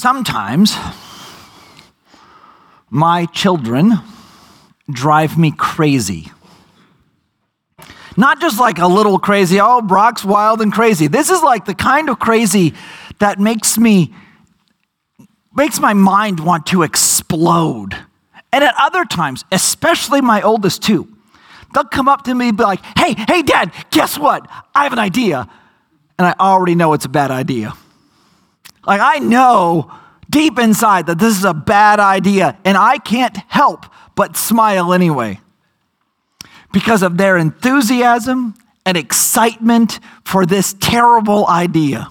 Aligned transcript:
Sometimes 0.00 0.74
my 2.88 3.26
children 3.26 3.98
drive 4.90 5.36
me 5.36 5.52
crazy. 5.54 6.32
Not 8.16 8.40
just 8.40 8.58
like 8.58 8.78
a 8.78 8.86
little 8.86 9.18
crazy, 9.18 9.60
oh, 9.60 9.82
Brock's 9.82 10.24
wild 10.24 10.62
and 10.62 10.72
crazy. 10.72 11.06
This 11.06 11.28
is 11.28 11.42
like 11.42 11.66
the 11.66 11.74
kind 11.74 12.08
of 12.08 12.18
crazy 12.18 12.72
that 13.18 13.38
makes 13.38 13.76
me, 13.76 14.14
makes 15.54 15.78
my 15.78 15.92
mind 15.92 16.40
want 16.40 16.64
to 16.68 16.82
explode. 16.82 17.94
And 18.54 18.64
at 18.64 18.74
other 18.80 19.04
times, 19.04 19.44
especially 19.52 20.22
my 20.22 20.40
oldest 20.40 20.82
two, 20.82 21.14
they'll 21.74 21.84
come 21.84 22.08
up 22.08 22.22
to 22.22 22.34
me 22.34 22.48
and 22.48 22.56
be 22.56 22.64
like, 22.64 22.80
hey, 22.96 23.14
hey, 23.28 23.42
dad, 23.42 23.70
guess 23.90 24.18
what? 24.18 24.48
I 24.74 24.84
have 24.84 24.94
an 24.94 24.98
idea. 24.98 25.46
And 26.18 26.26
I 26.26 26.34
already 26.40 26.74
know 26.74 26.94
it's 26.94 27.04
a 27.04 27.10
bad 27.10 27.30
idea. 27.30 27.74
Like, 28.86 29.00
I 29.00 29.18
know 29.18 29.92
deep 30.28 30.58
inside 30.58 31.06
that 31.06 31.18
this 31.18 31.36
is 31.36 31.44
a 31.44 31.54
bad 31.54 32.00
idea, 32.00 32.58
and 32.64 32.76
I 32.76 32.98
can't 32.98 33.36
help 33.48 33.86
but 34.14 34.36
smile 34.36 34.92
anyway 34.92 35.40
because 36.72 37.02
of 37.02 37.16
their 37.16 37.36
enthusiasm 37.36 38.54
and 38.86 38.96
excitement 38.96 40.00
for 40.24 40.46
this 40.46 40.74
terrible 40.78 41.46
idea. 41.46 42.08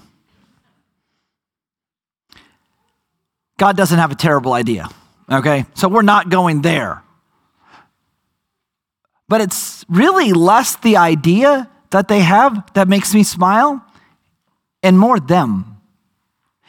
God 3.58 3.76
doesn't 3.76 3.98
have 3.98 4.10
a 4.10 4.14
terrible 4.14 4.52
idea, 4.52 4.88
okay? 5.30 5.66
So 5.74 5.88
we're 5.88 6.02
not 6.02 6.30
going 6.30 6.62
there. 6.62 7.02
But 9.28 9.40
it's 9.40 9.84
really 9.88 10.32
less 10.32 10.76
the 10.76 10.96
idea 10.96 11.70
that 11.90 12.08
they 12.08 12.20
have 12.20 12.72
that 12.74 12.88
makes 12.88 13.14
me 13.14 13.22
smile 13.22 13.84
and 14.82 14.98
more 14.98 15.20
them. 15.20 15.69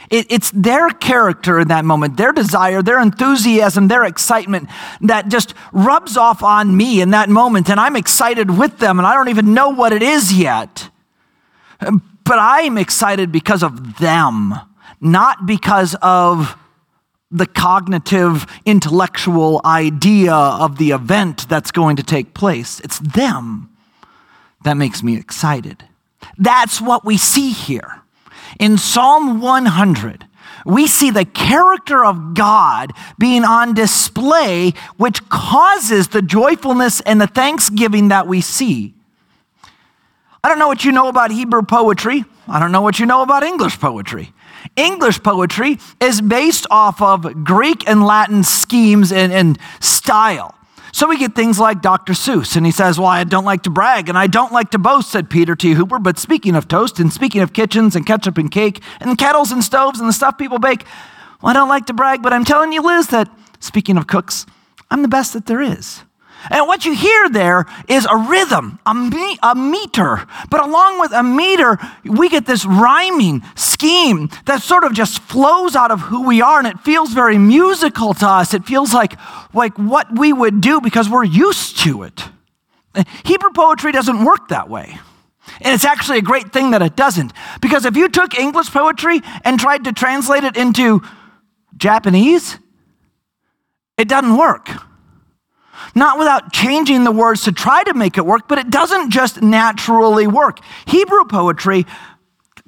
It, 0.10 0.28
it's 0.30 0.52
their 0.52 0.90
character 0.90 1.60
in 1.60 1.68
that 1.70 1.86
moment, 1.86 2.18
their 2.18 2.32
desire, 2.32 2.82
their 2.82 3.00
enthusiasm, 3.00 3.88
their 3.88 4.04
excitement 4.04 4.70
that 5.02 5.30
just 5.30 5.54
rubs 5.71 6.18
off 6.18 6.44
on 6.44 6.76
me 6.76 7.02
in 7.02 7.12
that 7.12 7.30
moment. 7.30 7.70
And 7.70 7.80
I'm 7.80 7.96
excited 7.96 8.57
with 8.57 8.79
them, 8.79 8.99
and 8.99 9.07
I 9.07 9.13
don't 9.13 9.29
even 9.29 9.54
know 9.54 9.70
what 9.70 9.94
it 9.94 10.04
is 10.04 10.34
yet. 10.34 10.90
But 11.79 12.38
I'm 12.40 12.77
excited 12.77 13.32
because 13.32 13.63
of 13.63 13.98
them, 13.99 14.54
not 14.99 15.46
because 15.46 15.96
of 16.02 16.57
the 17.32 17.46
cognitive, 17.46 18.46
intellectual 18.66 19.62
idea 19.63 20.34
of 20.34 20.77
the 20.77 20.91
event 20.91 21.48
that's 21.48 21.72
going 21.72 21.96
to 21.96 22.04
take 22.04 22.34
place. 22.34 22.79
It's 22.82 22.99
them 22.99 23.70
that 24.63 24.76
makes 24.76 25.02
me 25.02 25.16
excited. 25.16 25.84
That's 26.38 26.82
what 26.82 27.05
we 27.05 27.18
see 27.18 27.52
here. 27.52 28.01
In 28.60 28.77
Psalm 28.77 29.41
100, 29.41 30.27
we 30.66 30.88
see 30.88 31.10
the 31.10 31.26
character 31.26 32.05
of 32.05 32.34
God 32.34 32.94
being 33.18 33.44
on 33.44 33.74
display, 33.74 34.74
which 34.98 35.27
causes 35.30 36.10
the 36.10 36.21
joyfulness 36.21 37.02
and 37.02 37.20
the 37.20 37.27
thanksgiving 37.27 38.10
that 38.10 38.27
we 38.27 38.41
see. 38.41 38.94
I 40.44 40.49
don't 40.49 40.60
know 40.60 40.68
what 40.68 40.84
you 40.84 40.91
know 40.91 41.07
about 41.07 41.32
Hebrew 41.32 41.63
poetry. 41.63 42.26
I 42.48 42.60
don't 42.60 42.72
know 42.72 42.82
what 42.82 42.99
you 42.99 43.05
know 43.05 43.22
about 43.22 43.44
English 43.44 43.79
poetry. 43.79 44.34
English 44.76 45.22
poetry 45.24 45.79
is 45.99 46.22
based 46.22 46.66
off 46.70 47.02
of 47.02 47.44
Greek 47.44 47.88
and 47.88 48.05
Latin 48.05 48.44
schemes 48.44 49.12
and, 49.12 49.32
and 49.32 49.57
style. 49.79 50.55
So 50.94 51.08
we 51.08 51.18
get 51.18 51.36
things 51.36 51.60
like 51.60 51.82
Dr. 51.82 52.14
Seuss, 52.14 52.56
and 52.56 52.66
he 52.66 52.72
says, 52.72 53.00
Well, 53.00 53.08
I 53.08 53.24
don't 53.24 53.46
like 53.46 53.64
to 53.64 53.70
brag 53.70 54.10
and 54.10 54.18
I 54.18 54.28
don't 54.28 54.52
like 54.52 54.72
to 54.72 54.80
boast, 54.80 55.10
said 55.10 55.30
Peter 55.30 55.56
T. 55.56 55.74
Hooper. 55.74 56.00
But 56.00 56.20
speaking 56.20 56.56
of 56.56 56.68
toast 56.68 57.00
and 57.00 57.12
speaking 57.12 57.42
of 57.42 57.54
kitchens 57.54 57.96
and 57.96 58.06
ketchup 58.06 58.38
and 58.38 58.52
cake 58.52 58.82
and 59.00 59.18
kettles 59.18 59.52
and 59.52 59.64
stoves 59.64 60.00
and 60.00 60.10
the 60.10 60.14
stuff 60.14 60.38
people 60.38 60.60
bake, 60.60 60.86
well, 61.42 61.52
I 61.52 61.54
don't 61.54 61.70
like 61.70 61.86
to 61.88 61.94
brag, 61.94 62.22
but 62.22 62.34
I'm 62.34 62.46
telling 62.46 62.72
you, 62.72 62.82
Liz, 62.82 63.08
that 63.08 63.30
speaking 63.60 63.98
of 63.98 64.08
cooks, 64.08 64.46
I'm 64.90 65.02
the 65.02 65.08
best 65.08 65.34
that 65.34 65.46
there 65.46 65.62
is. 65.62 66.03
And 66.50 66.68
what 66.68 66.86
you 66.86 66.96
hear 66.96 67.30
there 67.30 67.66
is 67.88 68.06
a 68.06 68.16
rhythm, 68.16 68.80
a, 68.86 68.94
me- 68.94 69.38
a 69.44 69.53
meter. 69.56 70.25
But 70.50 70.62
along 70.62 71.00
with 71.00 71.12
a 71.12 71.24
meter, 71.24 71.78
we 72.03 72.29
get 72.29 72.46
this 72.46 72.66
rhyming 72.66 73.44
scheme 73.56 74.29
that 74.46 74.62
sort 74.62 74.84
of 74.84 74.94
just 74.94 75.19
flows 75.22 75.75
out 75.75 75.91
of 75.91 76.01
who 76.01 76.25
we 76.25 76.41
are, 76.41 76.57
and 76.57 76.68
it 76.68 76.80
feels 76.80 77.13
very 77.13 77.38
musical 77.38 78.13
to 78.16 78.28
us. 78.28 78.53
It 78.53 78.66
feels 78.66 78.94
like, 78.94 79.13
like 79.53 79.78
what 79.78 80.18
we 80.18 80.34
would 80.34 80.62
do 80.62 80.81
because 80.81 81.09
we're 81.09 81.24
used 81.24 81.80
to 81.80 82.03
it. 82.03 82.24
Hebrew 83.24 83.51
poetry 83.51 83.91
doesn't 83.91 84.25
work 84.25 84.50
that 84.50 84.69
way. 84.69 84.97
And 85.62 85.74
it's 85.74 85.85
actually 85.85 86.18
a 86.18 86.24
great 86.24 86.51
thing 86.51 86.72
that 86.72 86.81
it 86.81 86.96
doesn't. 86.96 87.34
Because 87.62 87.85
if 87.85 87.96
you 87.96 88.09
took 88.09 88.38
English 88.38 88.72
poetry 88.72 89.22
and 89.44 89.59
tried 89.59 89.84
to 89.84 89.94
translate 89.94 90.44
it 90.44 90.57
into 90.57 91.01
Japanese, 91.78 92.57
it 93.97 94.07
doesn't 94.07 94.38
work 94.38 94.69
not 95.96 96.18
without 96.18 96.53
changing 96.53 97.03
the 97.03 97.12
words 97.12 97.44
to 97.44 97.52
try 97.52 97.84
to 97.84 97.94
make 97.94 98.18
it 98.18 98.25
work, 98.25 98.47
but 98.47 98.57
it 98.57 98.69
doesn't 98.69 99.12
just 99.12 99.41
naturally 99.41 100.28
work. 100.28 100.59
Hebrew 100.85 101.25
poetry, 101.25 101.85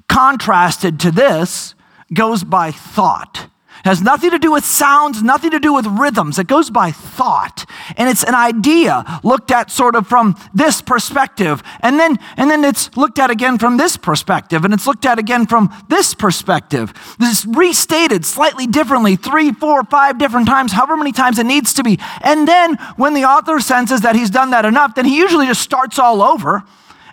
contrasted 0.08 1.00
to 1.00 1.10
this, 1.10 1.74
goes 2.12 2.44
by 2.44 2.70
thought 2.70 3.48
has 3.84 4.02
nothing 4.02 4.30
to 4.30 4.38
do 4.38 4.50
with 4.50 4.64
sounds, 4.64 5.22
nothing 5.22 5.50
to 5.50 5.60
do 5.60 5.72
with 5.72 5.86
rhythms. 5.86 6.38
It 6.38 6.46
goes 6.46 6.70
by 6.70 6.90
thought. 6.90 7.66
And 7.96 8.08
it's 8.08 8.24
an 8.24 8.34
idea 8.34 9.20
looked 9.22 9.50
at 9.50 9.70
sort 9.70 9.94
of 9.94 10.06
from 10.06 10.36
this 10.54 10.80
perspective. 10.80 11.62
And 11.80 12.00
then, 12.00 12.18
and 12.36 12.50
then 12.50 12.64
it's 12.64 12.96
looked 12.96 13.18
at 13.18 13.30
again 13.30 13.58
from 13.58 13.76
this 13.76 13.98
perspective. 13.98 14.64
And 14.64 14.72
it's 14.72 14.86
looked 14.86 15.04
at 15.04 15.18
again 15.18 15.46
from 15.46 15.70
this 15.88 16.14
perspective. 16.14 16.94
This 17.18 17.40
is 17.40 17.46
restated 17.46 18.24
slightly 18.24 18.66
differently, 18.66 19.16
three, 19.16 19.52
four, 19.52 19.84
five 19.84 20.18
different 20.18 20.46
times, 20.46 20.72
however 20.72 20.96
many 20.96 21.12
times 21.12 21.38
it 21.38 21.46
needs 21.46 21.74
to 21.74 21.82
be. 21.82 22.00
And 22.22 22.48
then 22.48 22.76
when 22.96 23.12
the 23.12 23.24
author 23.24 23.60
senses 23.60 24.00
that 24.00 24.16
he's 24.16 24.30
done 24.30 24.50
that 24.50 24.64
enough, 24.64 24.94
then 24.94 25.04
he 25.04 25.18
usually 25.18 25.46
just 25.46 25.60
starts 25.60 25.98
all 25.98 26.22
over 26.22 26.64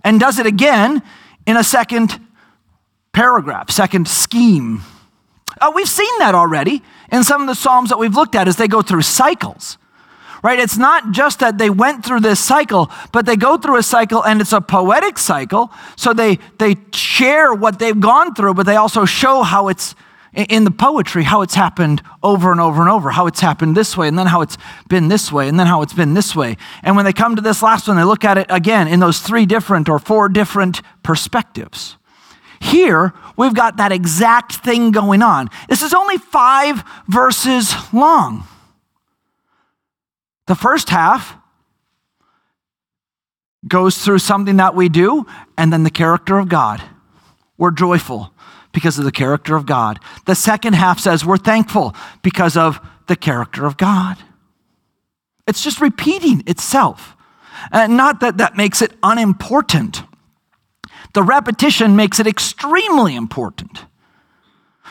and 0.03 0.20
does 0.20 0.40
it 0.40 0.46
again 0.46 1.03
in 1.46 1.58
a 1.58 1.64
second 1.64 2.20
paragraph, 3.12 3.70
second 3.70 4.08
scheme. 4.08 4.82
Uh, 5.60 5.72
we've 5.76 5.90
seen 5.90 6.12
that 6.20 6.36
already 6.36 6.82
in 7.12 7.24
some 7.24 7.42
of 7.42 7.48
the 7.48 7.56
Psalms 7.56 7.90
that 7.90 7.98
we've 7.98 8.16
looked 8.16 8.36
at 8.36 8.48
as 8.48 8.56
they 8.56 8.68
go 8.68 8.82
through 8.82 9.02
cycles. 9.02 9.78
Right? 10.44 10.60
It's 10.60 10.78
not 10.78 11.12
just 11.12 11.40
that 11.40 11.60
they 11.60 11.70
went 11.70 12.04
through 12.04 12.22
this 12.22 12.40
cycle, 12.40 12.90
but 13.12 13.28
they 13.28 13.36
go 13.36 13.58
through 13.58 13.78
a 13.78 13.84
cycle 13.84 14.24
and 14.24 14.42
it's 14.42 14.54
a 14.54 14.62
poetic 14.62 15.20
cycle. 15.20 15.72
So 15.96 16.14
they, 16.14 16.40
they 16.58 16.78
share 16.94 17.54
what 17.54 17.78
they've 17.78 18.00
gone 18.00 18.34
through, 18.34 18.56
but 18.56 18.66
they 18.66 18.76
also 18.76 19.06
show 19.06 19.44
how 19.44 19.68
it's 19.68 19.94
in 20.34 20.64
the 20.64 20.72
poetry, 20.72 21.24
how 21.24 21.42
it's 21.42 21.56
happened 21.56 22.02
over 22.24 22.52
and 22.52 22.62
over 22.62 22.82
and 22.82 22.90
over, 22.90 23.12
how 23.12 23.28
it's 23.28 23.42
happened 23.42 23.76
this 23.76 23.98
way, 23.98 24.08
and 24.08 24.18
then 24.18 24.28
how 24.28 24.42
it's 24.42 24.58
been 24.88 25.10
this 25.10 25.32
way, 25.32 25.48
and 25.48 25.60
then 25.60 25.68
how 25.68 25.82
it's 25.82 25.94
been 25.94 26.14
this 26.14 26.36
way. 26.36 26.56
And 26.84 26.96
when 26.96 27.06
they 27.06 27.14
come 27.14 27.36
to 27.36 27.42
this 27.42 27.62
last 27.62 27.88
one, 27.88 27.98
they 27.98 28.04
look 28.04 28.24
at 28.24 28.38
it 28.38 28.48
again 28.50 28.88
in 28.88 29.00
those 29.00 29.20
three 29.20 29.46
different 29.46 29.90
or 29.90 30.00
four 30.00 30.30
different 30.30 30.82
perspectives. 31.04 31.98
Here, 32.62 33.12
we've 33.36 33.56
got 33.56 33.78
that 33.78 33.92
exact 33.92 34.54
thing 34.54 34.92
going 34.92 35.24
on. 35.24 35.50
This 35.68 35.82
is 35.82 35.94
only 35.94 36.18
five 36.18 36.84
verses 37.08 37.74
long. 37.92 38.48
The 40.46 40.54
first 40.56 40.90
half 40.90 41.36
goes 43.68 43.98
through 43.98 44.20
something 44.20 44.58
that 44.58 44.76
we 44.76 44.90
do, 44.90 45.26
and 45.58 45.74
then 45.74 45.84
the 45.84 45.90
character 45.90 46.38
of 46.38 46.50
God. 46.50 46.82
We're 47.58 47.72
joyful 47.72 48.32
because 48.74 49.00
of 49.00 49.06
the 49.06 49.12
character 49.12 49.56
of 49.56 49.66
God. 49.66 50.00
The 50.26 50.36
second 50.36 50.74
half 50.74 51.00
says 51.00 51.26
we're 51.26 51.38
thankful 51.38 51.96
because 52.22 52.56
of 52.56 52.80
the 53.08 53.16
character 53.16 53.66
of 53.66 53.76
God. 53.76 54.18
It's 55.48 55.64
just 55.64 55.82
repeating 55.82 56.44
itself. 56.46 57.16
And 57.72 57.98
not 57.98 58.20
that 58.20 58.38
that 58.38 58.56
makes 58.56 58.82
it 58.82 58.94
unimportant. 59.02 60.04
The 61.14 61.24
repetition 61.24 61.96
makes 61.96 62.20
it 62.20 62.28
extremely 62.28 63.16
important. 63.16 63.86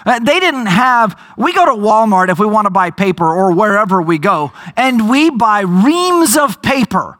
Uh, 0.05 0.19
they 0.19 0.41
didn't 0.41 0.67
have, 0.67 1.19
we 1.37 1.53
go 1.53 1.67
to 1.67 1.73
Walmart 1.73 2.31
if 2.31 2.39
we 2.39 2.47
want 2.47 2.67
to 2.67 2.71
buy 2.71 2.91
paper 2.91 3.27
or 3.27 3.53
wherever 3.53 4.01
we 4.01 4.19
go, 4.19 4.53
and 4.77 5.11
we 5.11 5.31
buy 5.31 5.61
reams 5.61 6.37
of 6.37 6.63
paper. 6.63 7.19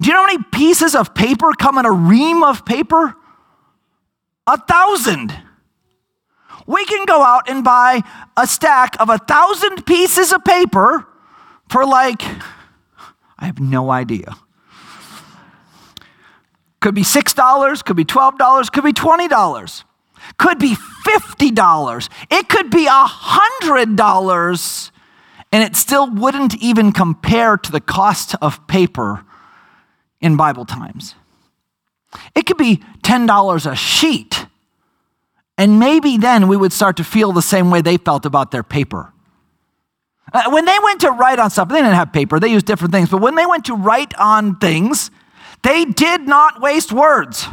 Do 0.00 0.08
you 0.08 0.12
know 0.12 0.20
how 0.20 0.26
many 0.26 0.44
pieces 0.52 0.94
of 0.94 1.14
paper 1.14 1.52
come 1.58 1.78
in 1.78 1.86
a 1.86 1.92
ream 1.92 2.42
of 2.42 2.66
paper? 2.66 3.14
A 4.46 4.58
thousand. 4.58 5.34
We 6.66 6.84
can 6.84 7.06
go 7.06 7.22
out 7.22 7.48
and 7.48 7.64
buy 7.64 8.02
a 8.36 8.46
stack 8.46 9.00
of 9.00 9.08
a 9.08 9.18
thousand 9.18 9.86
pieces 9.86 10.32
of 10.32 10.44
paper 10.44 11.06
for 11.68 11.86
like, 11.86 12.22
I 13.38 13.46
have 13.46 13.60
no 13.60 13.90
idea. 13.90 14.36
Could 16.84 16.94
be 16.94 17.00
$6, 17.00 17.84
could 17.86 17.96
be 17.96 18.04
$12, 18.04 18.70
could 18.70 18.84
be 18.84 18.92
$20, 18.92 19.84
could 20.36 20.58
be 20.58 20.76
$50. 21.06 22.08
It 22.30 22.48
could 22.50 22.68
be 22.68 22.86
$100, 22.86 24.90
and 25.50 25.62
it 25.62 25.76
still 25.76 26.10
wouldn't 26.10 26.54
even 26.56 26.92
compare 26.92 27.56
to 27.56 27.72
the 27.72 27.80
cost 27.80 28.34
of 28.42 28.66
paper 28.66 29.24
in 30.20 30.36
Bible 30.36 30.66
times. 30.66 31.14
It 32.34 32.44
could 32.44 32.58
be 32.58 32.82
$10 33.02 33.72
a 33.72 33.74
sheet, 33.74 34.44
And 35.56 35.78
maybe 35.78 36.18
then 36.18 36.48
we 36.48 36.56
would 36.58 36.74
start 36.74 36.98
to 36.98 37.04
feel 37.04 37.32
the 37.32 37.40
same 37.40 37.70
way 37.70 37.80
they 37.80 37.96
felt 37.96 38.26
about 38.26 38.50
their 38.50 38.62
paper. 38.62 39.10
Uh, 40.34 40.50
when 40.50 40.66
they 40.66 40.76
went 40.82 41.00
to 41.00 41.12
write 41.12 41.38
on 41.38 41.48
stuff, 41.48 41.70
they 41.70 41.76
didn't 41.76 41.94
have 41.94 42.12
paper, 42.12 42.38
they 42.38 42.48
used 42.48 42.66
different 42.66 42.92
things, 42.92 43.08
but 43.08 43.22
when 43.22 43.36
they 43.36 43.46
went 43.46 43.64
to 43.64 43.74
write 43.74 44.12
on 44.18 44.56
things, 44.56 45.10
they 45.64 45.84
did 45.84 46.28
not 46.28 46.60
waste 46.60 46.92
words, 46.92 47.48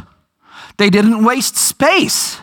they 0.76 0.90
didn't 0.90 1.24
waste 1.24 1.56
space. 1.56 2.40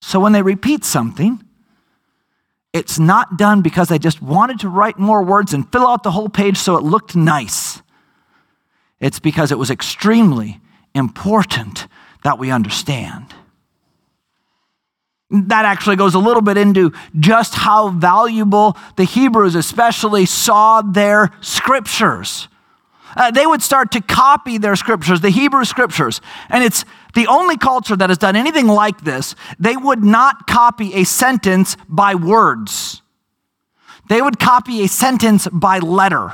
So 0.00 0.20
when 0.20 0.30
they 0.30 0.42
repeat 0.42 0.84
something, 0.84 1.42
it's 2.72 2.98
not 2.98 3.38
done 3.38 3.62
because 3.62 3.88
they 3.88 3.98
just 3.98 4.22
wanted 4.22 4.60
to 4.60 4.68
write 4.68 4.98
more 4.98 5.22
words 5.22 5.52
and 5.52 5.70
fill 5.72 5.86
out 5.88 6.02
the 6.02 6.12
whole 6.12 6.28
page 6.28 6.58
so 6.58 6.76
it 6.76 6.84
looked 6.84 7.16
nice. 7.16 7.82
It's 9.00 9.18
because 9.18 9.50
it 9.50 9.58
was 9.58 9.70
extremely 9.70 10.60
important 10.94 11.88
that 12.22 12.38
we 12.38 12.50
understand. 12.50 13.34
That 15.30 15.64
actually 15.64 15.96
goes 15.96 16.14
a 16.14 16.20
little 16.20 16.42
bit 16.42 16.56
into 16.56 16.92
just 17.18 17.54
how 17.54 17.88
valuable 17.88 18.76
the 18.96 19.04
Hebrews, 19.04 19.56
especially, 19.56 20.24
saw 20.24 20.82
their 20.82 21.32
scriptures. 21.40 22.48
Uh, 23.16 23.30
they 23.30 23.46
would 23.46 23.62
start 23.62 23.90
to 23.92 24.00
copy 24.00 24.58
their 24.58 24.76
scriptures, 24.76 25.20
the 25.22 25.30
Hebrew 25.30 25.64
scriptures. 25.64 26.20
And 26.50 26.62
it's 26.62 26.84
the 27.14 27.26
only 27.26 27.56
culture 27.56 27.96
that 27.96 28.10
has 28.10 28.18
done 28.18 28.36
anything 28.36 28.66
like 28.66 29.02
this. 29.02 29.34
They 29.58 29.76
would 29.76 30.04
not 30.04 30.46
copy 30.46 30.94
a 30.94 31.04
sentence 31.04 31.76
by 31.88 32.14
words, 32.14 33.02
they 34.08 34.22
would 34.22 34.38
copy 34.38 34.84
a 34.84 34.88
sentence 34.88 35.48
by 35.50 35.78
letter. 35.80 36.32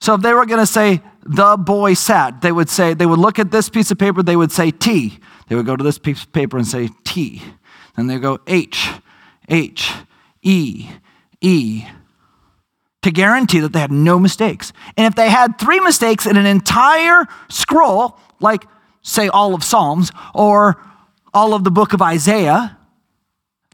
So 0.00 0.14
if 0.14 0.20
they 0.20 0.34
were 0.34 0.46
going 0.46 0.60
to 0.60 0.66
say, 0.66 1.00
the 1.24 1.56
boy 1.56 1.94
sat, 1.94 2.42
they 2.42 2.52
would 2.52 2.68
say, 2.68 2.94
they 2.94 3.06
would 3.06 3.18
look 3.18 3.38
at 3.38 3.50
this 3.50 3.68
piece 3.68 3.90
of 3.90 3.98
paper, 3.98 4.22
they 4.22 4.36
would 4.36 4.52
say 4.52 4.70
T. 4.70 5.18
They 5.48 5.54
would 5.54 5.66
go 5.66 5.76
to 5.76 5.84
this 5.84 5.98
piece 5.98 6.22
of 6.22 6.32
paper 6.32 6.56
and 6.56 6.66
say 6.66 6.90
T. 7.04 7.42
Then 7.96 8.06
they 8.06 8.18
go 8.18 8.38
H, 8.46 8.90
H, 9.48 9.92
E, 10.42 10.88
E, 11.40 11.84
to 13.02 13.10
guarantee 13.10 13.60
that 13.60 13.72
they 13.72 13.80
had 13.80 13.92
no 13.92 14.18
mistakes. 14.18 14.72
And 14.96 15.06
if 15.06 15.14
they 15.14 15.30
had 15.30 15.58
three 15.58 15.80
mistakes 15.80 16.26
in 16.26 16.36
an 16.36 16.46
entire 16.46 17.26
scroll, 17.48 18.18
like, 18.40 18.66
say, 19.02 19.28
all 19.28 19.54
of 19.54 19.62
Psalms 19.62 20.10
or 20.34 20.82
all 21.32 21.54
of 21.54 21.62
the 21.62 21.70
book 21.70 21.92
of 21.92 22.02
Isaiah, 22.02 22.76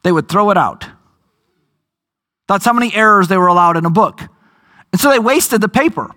they 0.02 0.12
would 0.12 0.28
throw 0.28 0.50
it 0.50 0.58
out. 0.58 0.86
That's 2.48 2.64
how 2.64 2.74
many 2.74 2.94
errors 2.94 3.28
they 3.28 3.38
were 3.38 3.46
allowed 3.46 3.78
in 3.78 3.86
a 3.86 3.90
book. 3.90 4.20
And 4.92 5.00
so 5.00 5.08
they 5.08 5.18
wasted 5.18 5.62
the 5.62 5.68
paper, 5.68 6.10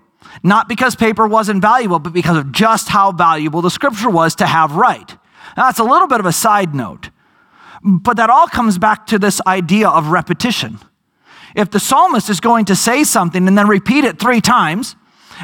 not 0.44 0.68
because 0.68 0.96
paper 0.96 1.26
wasn't 1.26 1.62
valuable, 1.62 2.00
but 2.00 2.12
because 2.12 2.36
of 2.36 2.52
just 2.52 2.90
how 2.90 3.14
valuable 3.14 3.62
the 3.62 3.72
scripture 3.72 4.10
was 4.10 4.36
to 4.36 4.46
have 4.46 4.76
right. 4.76 5.15
That's 5.56 5.80
a 5.80 5.84
little 5.84 6.08
bit 6.08 6.20
of 6.20 6.26
a 6.26 6.34
side 6.34 6.76
note, 6.76 7.10
but 7.84 8.18
that 8.18 8.30
all 8.30 8.48
comes 8.48 8.78
back 8.78 9.08
to 9.08 9.20
this 9.20 9.42
idea 9.48 9.90
of 9.90 10.08
repetition. 10.08 10.80
If 11.56 11.72
the 11.72 11.80
psalmist 11.80 12.30
is 12.30 12.40
going 12.40 12.66
to 12.66 12.76
say 12.76 13.04
something 13.04 13.48
and 13.48 13.58
then 13.58 13.68
repeat 13.68 14.04
it 14.04 14.20
three 14.20 14.42
times, 14.42 14.96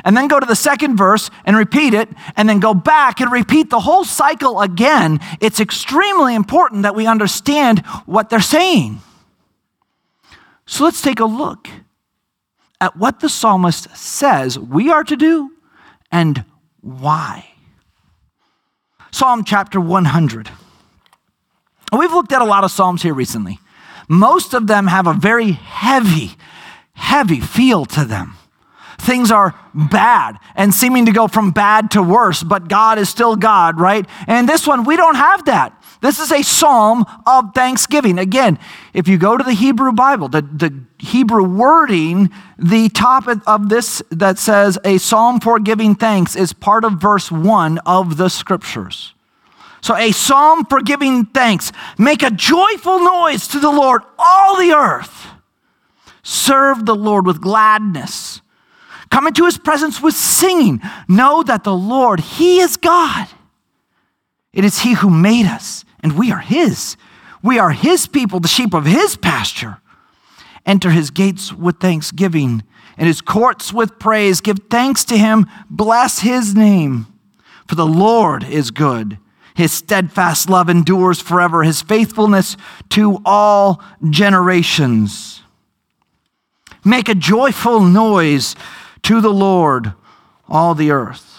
and 0.05 0.15
then 0.15 0.27
go 0.27 0.39
to 0.39 0.45
the 0.45 0.55
second 0.55 0.95
verse 0.95 1.29
and 1.45 1.55
repeat 1.55 1.93
it, 1.93 2.09
and 2.35 2.47
then 2.47 2.59
go 2.59 2.73
back 2.73 3.19
and 3.19 3.31
repeat 3.31 3.69
the 3.69 3.79
whole 3.79 4.03
cycle 4.03 4.61
again, 4.61 5.19
it's 5.39 5.59
extremely 5.59 6.35
important 6.35 6.83
that 6.83 6.95
we 6.95 7.07
understand 7.07 7.79
what 8.05 8.29
they're 8.29 8.39
saying. 8.39 8.99
So 10.65 10.83
let's 10.85 11.01
take 11.01 11.19
a 11.19 11.25
look 11.25 11.67
at 12.79 12.97
what 12.97 13.19
the 13.19 13.29
psalmist 13.29 13.95
says 13.95 14.57
we 14.57 14.89
are 14.89 15.03
to 15.03 15.15
do 15.15 15.51
and 16.11 16.45
why. 16.79 17.50
Psalm 19.11 19.43
chapter 19.43 19.79
100. 19.79 20.49
We've 21.97 22.13
looked 22.13 22.31
at 22.31 22.41
a 22.41 22.45
lot 22.45 22.63
of 22.63 22.71
Psalms 22.71 23.03
here 23.03 23.13
recently. 23.13 23.59
Most 24.07 24.53
of 24.53 24.67
them 24.67 24.87
have 24.87 25.07
a 25.07 25.13
very 25.13 25.51
heavy, 25.51 26.31
heavy 26.93 27.39
feel 27.39 27.85
to 27.85 28.05
them. 28.05 28.35
Things 28.97 29.31
are 29.31 29.55
bad 29.73 30.37
and 30.55 30.73
seeming 30.73 31.07
to 31.07 31.11
go 31.11 31.27
from 31.27 31.51
bad 31.51 31.91
to 31.91 32.03
worse, 32.03 32.43
but 32.43 32.67
God 32.69 32.99
is 32.99 33.09
still 33.09 33.35
God, 33.35 33.79
right? 33.79 34.05
And 34.27 34.47
this 34.47 34.67
one, 34.67 34.83
we 34.83 34.95
don't 34.95 35.15
have 35.15 35.45
that. 35.45 35.80
This 36.01 36.19
is 36.19 36.31
a 36.31 36.41
psalm 36.41 37.05
of 37.27 37.53
thanksgiving. 37.53 38.17
Again, 38.17 38.57
if 38.93 39.07
you 39.07 39.17
go 39.17 39.37
to 39.37 39.43
the 39.43 39.53
Hebrew 39.53 39.91
Bible, 39.91 40.27
the, 40.27 40.41
the 40.41 40.73
Hebrew 40.97 41.43
wording, 41.43 42.31
the 42.57 42.89
top 42.89 43.27
of 43.27 43.69
this 43.69 44.01
that 44.09 44.39
says 44.39 44.79
a 44.83 44.97
psalm 44.97 45.39
for 45.39 45.59
giving 45.59 45.93
thanks 45.93 46.35
is 46.35 46.53
part 46.53 46.83
of 46.83 46.93
verse 46.93 47.31
one 47.31 47.77
of 47.85 48.17
the 48.17 48.29
scriptures. 48.29 49.13
So, 49.81 49.95
a 49.95 50.11
psalm 50.11 50.65
for 50.65 50.81
giving 50.81 51.25
thanks. 51.25 51.71
Make 51.97 52.21
a 52.21 52.29
joyful 52.29 52.99
noise 52.99 53.47
to 53.49 53.59
the 53.59 53.71
Lord, 53.71 54.03
all 54.17 54.57
the 54.57 54.71
earth. 54.71 55.27
Serve 56.23 56.85
the 56.85 56.95
Lord 56.95 57.25
with 57.25 57.41
gladness. 57.41 58.41
Come 59.09 59.27
into 59.27 59.45
his 59.45 59.57
presence 59.57 60.01
with 60.01 60.15
singing. 60.15 60.81
Know 61.07 61.43
that 61.43 61.63
the 61.63 61.75
Lord, 61.75 62.19
he 62.19 62.59
is 62.59 62.77
God. 62.77 63.27
It 64.53 64.65
is 64.65 64.79
he 64.79 64.93
who 64.93 65.09
made 65.09 65.45
us, 65.45 65.85
and 66.01 66.17
we 66.17 66.31
are 66.31 66.39
his. 66.39 66.97
We 67.43 67.59
are 67.59 67.71
his 67.71 68.07
people, 68.07 68.39
the 68.39 68.47
sheep 68.47 68.73
of 68.73 68.85
his 68.85 69.17
pasture. 69.17 69.79
Enter 70.65 70.91
his 70.91 71.09
gates 71.09 71.51
with 71.51 71.79
thanksgiving 71.79 72.63
and 72.97 73.07
his 73.07 73.21
courts 73.21 73.73
with 73.73 73.99
praise. 73.99 74.41
Give 74.41 74.59
thanks 74.69 75.03
to 75.05 75.17
him. 75.17 75.47
Bless 75.69 76.19
his 76.19 76.53
name. 76.55 77.07
For 77.67 77.75
the 77.75 77.85
Lord 77.85 78.43
is 78.43 78.69
good 78.69 79.17
his 79.55 79.71
steadfast 79.71 80.49
love 80.49 80.69
endures 80.69 81.19
forever, 81.19 81.63
his 81.63 81.81
faithfulness 81.81 82.57
to 82.89 83.21
all 83.25 83.81
generations. 84.09 85.43
Make 86.83 87.09
a 87.09 87.15
joyful 87.15 87.81
noise 87.81 88.55
to 89.03 89.21
the 89.21 89.33
Lord, 89.33 89.93
all 90.47 90.73
the 90.73 90.91
earth. 90.91 91.30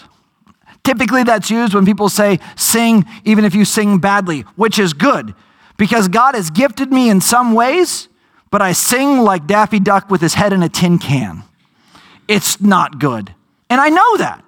Typically, 0.83 1.23
that's 1.23 1.49
used 1.49 1.73
when 1.73 1.85
people 1.85 2.09
say, 2.09 2.39
sing, 2.55 3.05
even 3.23 3.45
if 3.45 3.55
you 3.55 3.63
sing 3.63 3.99
badly, 3.99 4.41
which 4.55 4.77
is 4.77 4.93
good, 4.93 5.33
because 5.77 6.07
God 6.07 6.35
has 6.35 6.49
gifted 6.49 6.91
me 6.91 7.09
in 7.09 7.21
some 7.21 7.53
ways, 7.53 8.09
but 8.51 8.61
I 8.61 8.73
sing 8.73 9.19
like 9.19 9.47
Daffy 9.47 9.79
Duck 9.79 10.09
with 10.09 10.21
his 10.21 10.33
head 10.33 10.53
in 10.53 10.61
a 10.61 10.69
tin 10.69 10.99
can. 10.99 11.43
It's 12.27 12.61
not 12.61 12.99
good. 12.99 13.33
And 13.69 13.81
I 13.81 13.89
know 13.89 14.17
that. 14.17 14.43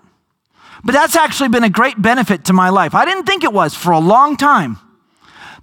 But 0.84 0.92
that's 0.92 1.16
actually 1.16 1.50
been 1.50 1.64
a 1.64 1.70
great 1.70 2.00
benefit 2.00 2.46
to 2.46 2.54
my 2.54 2.70
life. 2.70 2.94
I 2.94 3.06
didn't 3.06 3.26
think 3.26 3.44
it 3.44 3.52
was 3.52 3.74
for 3.74 3.92
a 3.92 4.00
long 4.00 4.38
time, 4.38 4.78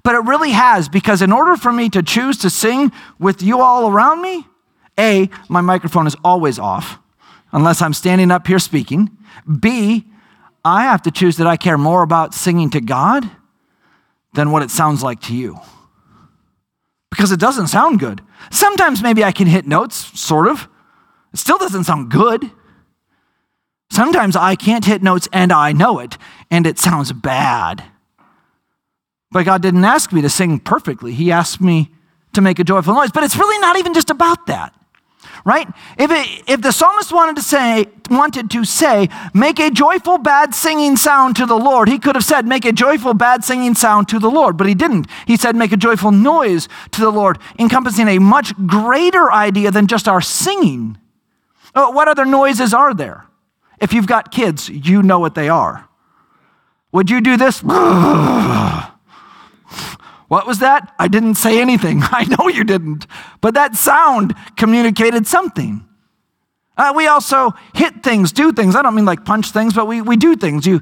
but 0.03 0.17
it 0.17 0.25
really 0.25 0.51
has 0.51 0.89
because 0.89 1.23
in 1.23 1.31
order 1.31 1.57
for 1.57 1.71
me 1.71 1.89
to 1.91 2.03
choose 2.03 2.39
to 2.39 2.51
sing 2.51 2.91
with 3.21 3.41
you 3.41 3.61
all 3.61 3.89
around 3.89 4.21
me, 4.21 4.47
A, 4.99 5.31
my 5.49 5.61
microphone 5.61 6.09
is 6.09 6.17
always 6.25 6.59
off 6.59 6.99
unless 7.53 7.81
I'm 7.81 7.95
standing 7.95 8.33
up 8.33 8.49
here 8.49 8.59
speaking. 8.59 9.17
B, 9.61 10.07
I 10.65 10.85
have 10.85 11.03
to 11.03 11.11
choose 11.11 11.37
that 11.39 11.47
I 11.47 11.57
care 11.57 11.79
more 11.79 12.03
about 12.03 12.35
singing 12.35 12.71
to 12.71 12.81
God 12.81 13.29
than 14.35 14.51
what 14.51 14.63
it 14.63 14.71
sounds 14.71 15.03
like 15.03 15.21
to 15.23 15.35
you. 15.35 15.59
Because 17.11 17.33
it 17.33 17.41
doesn't 17.41 17.67
sound 17.67 18.01
good. 18.01 18.23
Sometimes 18.51 19.03
maybe 19.03 19.23
I 19.23 19.33
can 19.33 19.47
hit 19.47 19.67
notes, 19.67 20.19
sort 20.19 20.49
of. 20.49 20.69
It 21.33 21.39
still 21.39 21.59
doesn't 21.59 21.85
sound 21.85 22.11
good. 22.11 22.51
Sometimes 23.91 24.37
I 24.37 24.57
can't 24.57 24.85
hit 24.85 25.03
notes 25.03 25.29
and 25.33 25.53
I 25.53 25.73
know 25.73 25.99
it, 25.99 26.17
and 26.51 26.67
it 26.67 26.79
sounds 26.79 27.13
bad. 27.13 27.85
But 29.31 29.45
God 29.45 29.61
didn't 29.63 29.85
ask 29.85 30.13
me 30.13 30.23
to 30.23 30.31
sing 30.31 30.59
perfectly, 30.61 31.13
He 31.13 31.31
asked 31.31 31.61
me 31.61 31.91
to 32.33 32.41
make 32.41 32.59
a 32.59 32.65
joyful 32.65 32.95
noise. 32.95 33.11
But 33.13 33.25
it's 33.25 33.37
really 33.37 33.59
not 33.59 33.77
even 33.77 33.93
just 33.93 34.11
about 34.11 34.47
that. 34.47 34.75
Right? 35.45 35.67
If, 35.99 36.11
it, 36.11 36.45
if 36.49 36.61
the 36.61 36.71
psalmist 36.71 37.13
wanted 37.13 37.37
to 37.37 37.43
say, 37.43 37.87
wanted 38.11 38.51
to 38.53 38.65
say, 38.65 39.09
make 39.35 39.59
a 39.59 39.71
joyful 39.71 40.19
bad 40.19 40.55
singing 40.55 40.97
sound 40.97 41.35
to 41.37 41.47
the 41.47 41.59
Lord, 41.59 41.89
he 41.89 41.99
could 41.99 42.15
have 42.15 42.25
said, 42.25 42.47
make 42.47 42.65
a 42.65 42.73
joyful 42.73 43.13
bad 43.13 43.43
singing 43.43 43.75
sound 43.75 44.09
to 44.09 44.21
the 44.21 44.31
Lord, 44.31 44.57
but 44.57 44.69
he 44.69 44.75
didn't. 44.75 45.09
He 45.27 45.37
said, 45.37 45.57
make 45.57 45.73
a 45.73 45.77
joyful 45.77 46.13
noise 46.13 46.69
to 46.93 47.01
the 47.01 47.11
Lord, 47.11 47.39
encompassing 47.59 48.07
a 48.07 48.21
much 48.21 48.55
greater 48.67 49.33
idea 49.33 49.73
than 49.73 49.89
just 49.89 50.07
our 50.07 50.21
singing. 50.21 50.99
Oh, 51.75 51.91
what 51.91 52.07
other 52.07 52.25
noises 52.25 52.73
are 52.73 52.95
there? 52.95 53.27
If 53.81 53.93
you've 53.93 54.07
got 54.07 54.31
kids, 54.31 54.69
you 54.69 55.03
know 55.03 55.19
what 55.19 55.35
they 55.35 55.49
are. 55.49 55.89
Would 56.93 57.11
you 57.11 57.21
do 57.21 57.37
this? 57.37 57.63
what 60.33 60.47
was 60.47 60.61
that? 60.61 60.95
I 60.99 61.09
didn't 61.09 61.35
say 61.35 61.61
anything. 61.61 62.01
I 62.05 62.25
know 62.25 62.49
you 62.49 62.65
didn't. 62.65 63.07
But 63.43 63.53
that 63.53 63.77
sound 63.77 64.35
communicated 64.57 65.27
something. 65.27 65.87
Uh, 66.75 66.95
we 66.97 67.07
also 67.07 67.51
hit 67.75 68.03
things, 68.03 68.33
do 68.33 68.51
things. 68.51 68.75
I 68.75 68.81
don't 68.81 68.95
mean 68.95 69.05
like 69.05 69.27
punch 69.27 69.51
things, 69.51 69.75
but 69.75 69.87
we, 69.87 70.01
we 70.01 70.17
do 70.17 70.35
things. 70.35 70.67
You, 70.67 70.81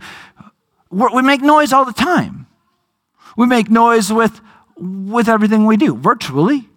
we 0.92 1.22
make 1.22 1.42
noise 1.42 1.72
all 1.72 1.84
the 1.84 1.92
time. 1.92 2.46
We 3.36 3.48
make 3.48 3.68
noise 3.68 4.12
with, 4.12 4.40
with 4.76 5.28
everything 5.28 5.66
we 5.66 5.76
do, 5.76 5.96
virtually. 5.96 6.68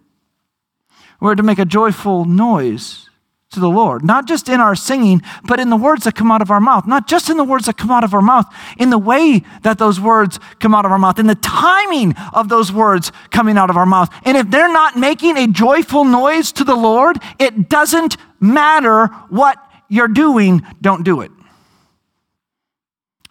We're 1.20 1.36
to 1.36 1.44
make 1.44 1.60
a 1.60 1.64
joyful 1.64 2.24
noise 2.24 3.08
to 3.54 3.60
the 3.60 3.70
Lord, 3.70 4.04
not 4.04 4.26
just 4.26 4.48
in 4.48 4.60
our 4.60 4.74
singing, 4.74 5.22
but 5.44 5.58
in 5.58 5.70
the 5.70 5.76
words 5.76 6.04
that 6.04 6.14
come 6.14 6.30
out 6.30 6.42
of 6.42 6.50
our 6.50 6.60
mouth, 6.60 6.86
not 6.86 7.08
just 7.08 7.30
in 7.30 7.36
the 7.36 7.44
words 7.44 7.66
that 7.66 7.76
come 7.76 7.90
out 7.90 8.04
of 8.04 8.12
our 8.12 8.22
mouth, 8.22 8.46
in 8.78 8.90
the 8.90 8.98
way 8.98 9.42
that 9.62 9.78
those 9.78 10.00
words 10.00 10.38
come 10.60 10.74
out 10.74 10.84
of 10.84 10.92
our 10.92 10.98
mouth, 10.98 11.18
in 11.18 11.26
the 11.26 11.34
timing 11.36 12.14
of 12.32 12.48
those 12.48 12.72
words 12.72 13.10
coming 13.30 13.56
out 13.56 13.70
of 13.70 13.76
our 13.76 13.86
mouth. 13.86 14.10
And 14.24 14.36
if 14.36 14.50
they're 14.50 14.72
not 14.72 14.96
making 14.96 15.36
a 15.36 15.46
joyful 15.46 16.04
noise 16.04 16.52
to 16.52 16.64
the 16.64 16.76
Lord, 16.76 17.18
it 17.38 17.68
doesn't 17.68 18.16
matter 18.40 19.06
what 19.30 19.58
you're 19.88 20.08
doing, 20.08 20.62
don't 20.80 21.04
do 21.04 21.20
it. 21.20 21.30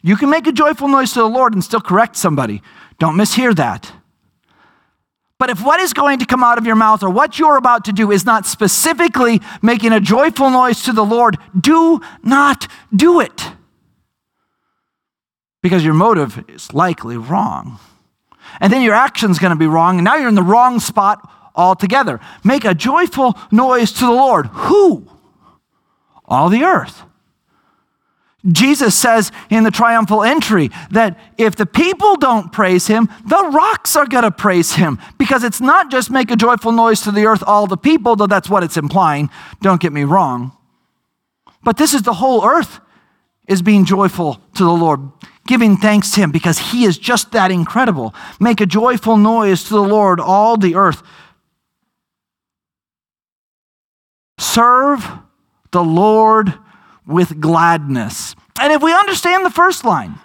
You 0.01 0.18
can 0.18 0.30
make 0.30 0.48
a 0.48 0.51
joyful 0.51 0.88
noise 0.88 1.13
to 1.13 1.20
the 1.20 1.30
Lord 1.30 1.53
and 1.53 1.63
still 1.63 1.80
correct 1.80 2.18
somebody. 2.18 2.62
Don't 3.00 3.15
mishear 3.15 3.56
that. 3.56 3.92
But 5.44 5.50
if 5.50 5.62
what 5.62 5.82
is 5.82 5.92
going 5.92 6.20
to 6.20 6.26
come 6.26 6.42
out 6.42 6.58
of 6.58 6.66
your 6.66 6.78
mouth 6.78 7.04
or 7.04 7.10
what 7.10 7.38
you're 7.38 7.58
about 7.58 7.84
to 7.84 7.92
do 7.92 8.12
is 8.12 8.26
not 8.26 8.46
specifically 8.46 9.42
making 9.62 9.92
a 9.92 10.00
joyful 10.00 10.50
noise 10.50 10.84
to 10.84 10.94
the 10.94 11.04
Lord, 11.04 11.38
do 11.60 12.00
not 12.24 12.70
do 12.96 13.20
it. 13.20 13.52
Because 15.62 15.84
your 15.84 15.96
motive 15.96 16.46
is 16.48 16.74
likely 16.74 17.18
wrong. 17.18 17.78
And 18.62 18.72
then 18.72 18.84
your 18.84 18.94
action's 18.94 19.38
going 19.38 19.52
to 19.52 19.60
be 19.60 19.68
wrong, 19.68 19.98
and 19.98 20.06
now 20.06 20.16
you're 20.16 20.30
in 20.30 20.36
the 20.36 20.42
wrong 20.42 20.80
spot 20.80 21.30
altogether. 21.56 22.22
Make 22.46 22.64
a 22.64 22.74
joyful 22.74 23.38
noise 23.52 23.92
to 23.92 24.06
the 24.06 24.14
Lord. 24.14 24.46
Who? 24.46 25.10
All 26.24 26.48
the 26.48 26.64
earth. 26.64 27.04
Jesus 28.52 28.94
says 28.94 29.32
in 29.50 29.64
the 29.64 29.72
triumphal 29.72 30.22
entry 30.22 30.70
that 30.92 31.18
if 31.38 31.56
the 31.56 31.66
people 31.66 32.18
don't 32.18 32.52
praise 32.52 32.88
him, 32.88 33.08
the 33.26 33.50
rocks 33.54 33.96
are 33.96 34.06
going 34.06 34.24
to 34.24 34.32
praise 34.32 34.74
him 34.74 35.00
because 35.18 35.46
it's 35.46 35.62
not 35.62 35.90
just 35.90 36.12
make 36.12 36.30
a 36.30 36.36
joyful 36.36 36.74
noise 36.74 37.02
to 37.02 37.12
the 37.12 37.26
earth, 37.26 37.44
all 37.48 37.68
the 37.68 37.78
people, 37.78 38.18
though 38.18 38.28
that's 38.28 38.50
what 38.50 38.64
it's 38.64 38.76
implying. 38.76 39.30
Don't 39.62 39.82
get 39.82 39.94
me 39.94 40.04
wrong. 40.04 40.52
But 41.64 41.78
this 41.78 41.94
is 41.94 42.02
the 42.02 42.14
whole 42.14 42.46
earth 42.46 42.82
is 43.48 43.62
being 43.62 43.86
joyful 43.86 44.42
to 44.56 44.66
the 44.66 44.72
Lord, 44.72 45.00
giving 45.48 45.78
thanks 45.78 46.12
to 46.12 46.22
him 46.22 46.32
because 46.32 46.58
he 46.58 46.84
is 46.84 46.98
just 46.98 47.32
that 47.32 47.50
incredible. 47.50 48.14
Make 48.42 48.60
a 48.60 48.66
joyful 48.66 49.16
noise 49.16 49.64
to 49.66 49.74
the 49.74 49.82
Lord, 49.82 50.20
all 50.20 50.58
the 50.58 50.76
earth. 50.76 51.02
Serve 54.38 55.08
the 55.72 55.84
Lord 55.84 56.54
with 57.06 57.40
gladness. 57.40 58.36
And 58.60 58.72
if 58.72 58.82
we 58.82 58.94
understand 58.94 59.46
the 59.46 59.50
first 59.50 59.84
line, 59.84 60.20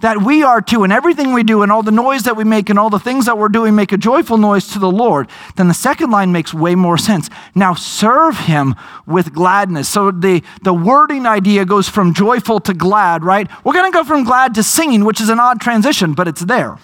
that 0.00 0.22
we 0.22 0.42
are 0.42 0.60
to, 0.62 0.84
in 0.84 0.92
everything 0.92 1.32
we 1.32 1.42
do, 1.42 1.62
and 1.62 1.70
all 1.70 1.82
the 1.82 1.90
noise 1.90 2.22
that 2.22 2.36
we 2.36 2.44
make, 2.44 2.70
and 2.70 2.78
all 2.78 2.90
the 2.90 2.98
things 2.98 3.26
that 3.26 3.38
we're 3.38 3.48
doing, 3.48 3.74
make 3.74 3.92
a 3.92 3.98
joyful 3.98 4.38
noise 4.38 4.68
to 4.68 4.78
the 4.78 4.90
Lord, 4.90 5.28
then 5.56 5.68
the 5.68 5.74
second 5.74 6.10
line 6.10 6.32
makes 6.32 6.54
way 6.54 6.74
more 6.74 6.98
sense. 6.98 7.28
Now 7.54 7.74
serve 7.74 8.38
Him 8.38 8.74
with 9.06 9.32
gladness. 9.32 9.88
So 9.88 10.10
the, 10.10 10.42
the 10.62 10.74
wording 10.74 11.26
idea 11.26 11.64
goes 11.64 11.88
from 11.88 12.14
joyful 12.14 12.60
to 12.60 12.74
glad, 12.74 13.24
right? 13.24 13.48
We're 13.64 13.74
going 13.74 13.90
to 13.90 13.96
go 13.96 14.04
from 14.04 14.24
glad 14.24 14.54
to 14.54 14.62
singing, 14.62 15.04
which 15.04 15.20
is 15.20 15.28
an 15.28 15.38
odd 15.38 15.60
transition, 15.60 16.14
but 16.14 16.26
it's 16.26 16.42
there. 16.42 16.78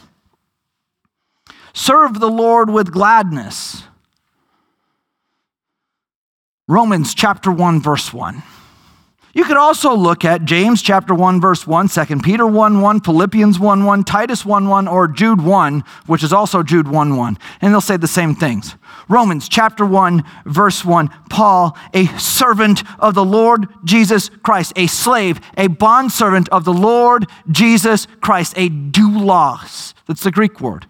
Serve 1.72 2.20
the 2.20 2.30
Lord 2.30 2.70
with 2.70 2.92
gladness. 2.92 3.82
Romans 6.68 7.14
chapter 7.14 7.52
1, 7.52 7.80
verse 7.80 8.12
1. 8.12 8.42
You 9.36 9.44
could 9.44 9.58
also 9.58 9.94
look 9.94 10.24
at 10.24 10.46
James 10.46 10.80
chapter 10.80 11.14
1 11.14 11.42
verse 11.42 11.66
1, 11.66 11.88
2 11.88 12.20
Peter 12.20 12.46
1 12.46 12.80
1, 12.80 13.00
Philippians 13.00 13.58
1 13.58 13.84
1, 13.84 14.04
Titus 14.04 14.46
1 14.46 14.66
1, 14.66 14.88
or 14.88 15.06
Jude 15.06 15.42
1, 15.42 15.84
which 16.06 16.22
is 16.22 16.32
also 16.32 16.62
Jude 16.62 16.88
1 16.88 17.16
1. 17.18 17.38
And 17.60 17.74
they'll 17.74 17.82
say 17.82 17.98
the 17.98 18.08
same 18.08 18.34
things. 18.34 18.76
Romans 19.10 19.46
chapter 19.46 19.84
1 19.84 20.24
verse 20.46 20.86
1, 20.86 21.10
Paul, 21.28 21.76
a 21.92 22.06
servant 22.16 22.82
of 22.98 23.12
the 23.12 23.26
Lord 23.26 23.68
Jesus 23.84 24.30
Christ, 24.42 24.72
a 24.74 24.86
slave, 24.86 25.38
a 25.58 25.66
bondservant 25.66 26.48
of 26.48 26.64
the 26.64 26.72
Lord 26.72 27.28
Jesus 27.50 28.08
Christ, 28.22 28.54
a 28.56 28.70
doulos. 28.70 29.92
That's 30.06 30.22
the 30.22 30.30
Greek 30.30 30.62
word 30.62 30.86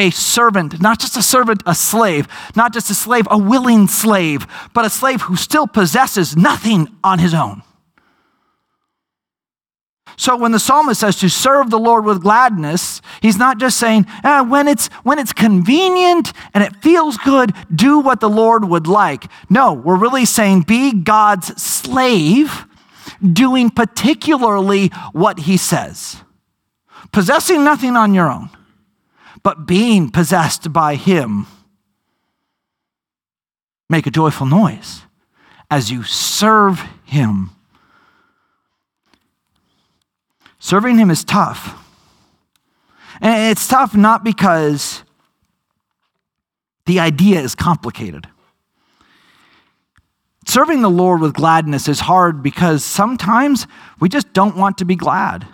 a 0.00 0.10
servant, 0.10 0.80
not 0.80 0.98
just 0.98 1.16
a 1.16 1.22
servant, 1.22 1.62
a 1.66 1.74
slave, 1.74 2.26
not 2.56 2.72
just 2.72 2.90
a 2.90 2.94
slave, 2.94 3.26
a 3.30 3.36
willing 3.36 3.86
slave, 3.86 4.46
but 4.72 4.86
a 4.86 4.90
slave 4.90 5.20
who 5.22 5.36
still 5.36 5.66
possesses 5.66 6.36
nothing 6.36 6.88
on 7.04 7.18
his 7.18 7.34
own. 7.34 7.62
So 10.16 10.36
when 10.36 10.52
the 10.52 10.58
psalmist 10.58 11.00
says 11.00 11.18
to 11.20 11.28
serve 11.28 11.70
the 11.70 11.78
Lord 11.78 12.04
with 12.04 12.22
gladness, 12.22 13.00
he's 13.22 13.38
not 13.38 13.58
just 13.58 13.78
saying, 13.78 14.06
eh, 14.24 14.40
when, 14.40 14.68
it's, 14.68 14.88
when 15.02 15.18
it's 15.18 15.32
convenient 15.32 16.32
and 16.52 16.64
it 16.64 16.76
feels 16.76 17.16
good, 17.18 17.52
do 17.74 18.00
what 18.00 18.20
the 18.20 18.28
Lord 18.28 18.64
would 18.64 18.86
like. 18.86 19.24
No, 19.48 19.72
we're 19.72 19.96
really 19.96 20.24
saying 20.24 20.62
be 20.62 20.92
God's 20.92 21.62
slave, 21.62 22.66
doing 23.22 23.70
particularly 23.70 24.88
what 25.12 25.40
he 25.40 25.56
says, 25.56 26.22
possessing 27.12 27.64
nothing 27.64 27.96
on 27.96 28.12
your 28.12 28.30
own 28.30 28.50
but 29.42 29.66
being 29.66 30.10
possessed 30.10 30.72
by 30.72 30.94
Him. 30.94 31.46
Make 33.88 34.06
a 34.06 34.10
joyful 34.10 34.46
noise 34.46 35.02
as 35.70 35.90
you 35.90 36.02
serve 36.02 36.80
Him. 37.04 37.50
Serving 40.58 40.98
Him 40.98 41.10
is 41.10 41.24
tough. 41.24 41.76
And 43.20 43.50
it's 43.50 43.66
tough 43.66 43.94
not 43.94 44.24
because 44.24 45.02
the 46.86 47.00
idea 47.00 47.40
is 47.40 47.54
complicated. 47.54 48.28
Serving 50.46 50.82
the 50.82 50.90
Lord 50.90 51.20
with 51.20 51.34
gladness 51.34 51.88
is 51.88 52.00
hard 52.00 52.42
because 52.42 52.84
sometimes 52.84 53.66
we 54.00 54.08
just 54.08 54.32
don't 54.32 54.56
want 54.56 54.78
to 54.78 54.84
be 54.84 54.96
glad. 54.96 55.46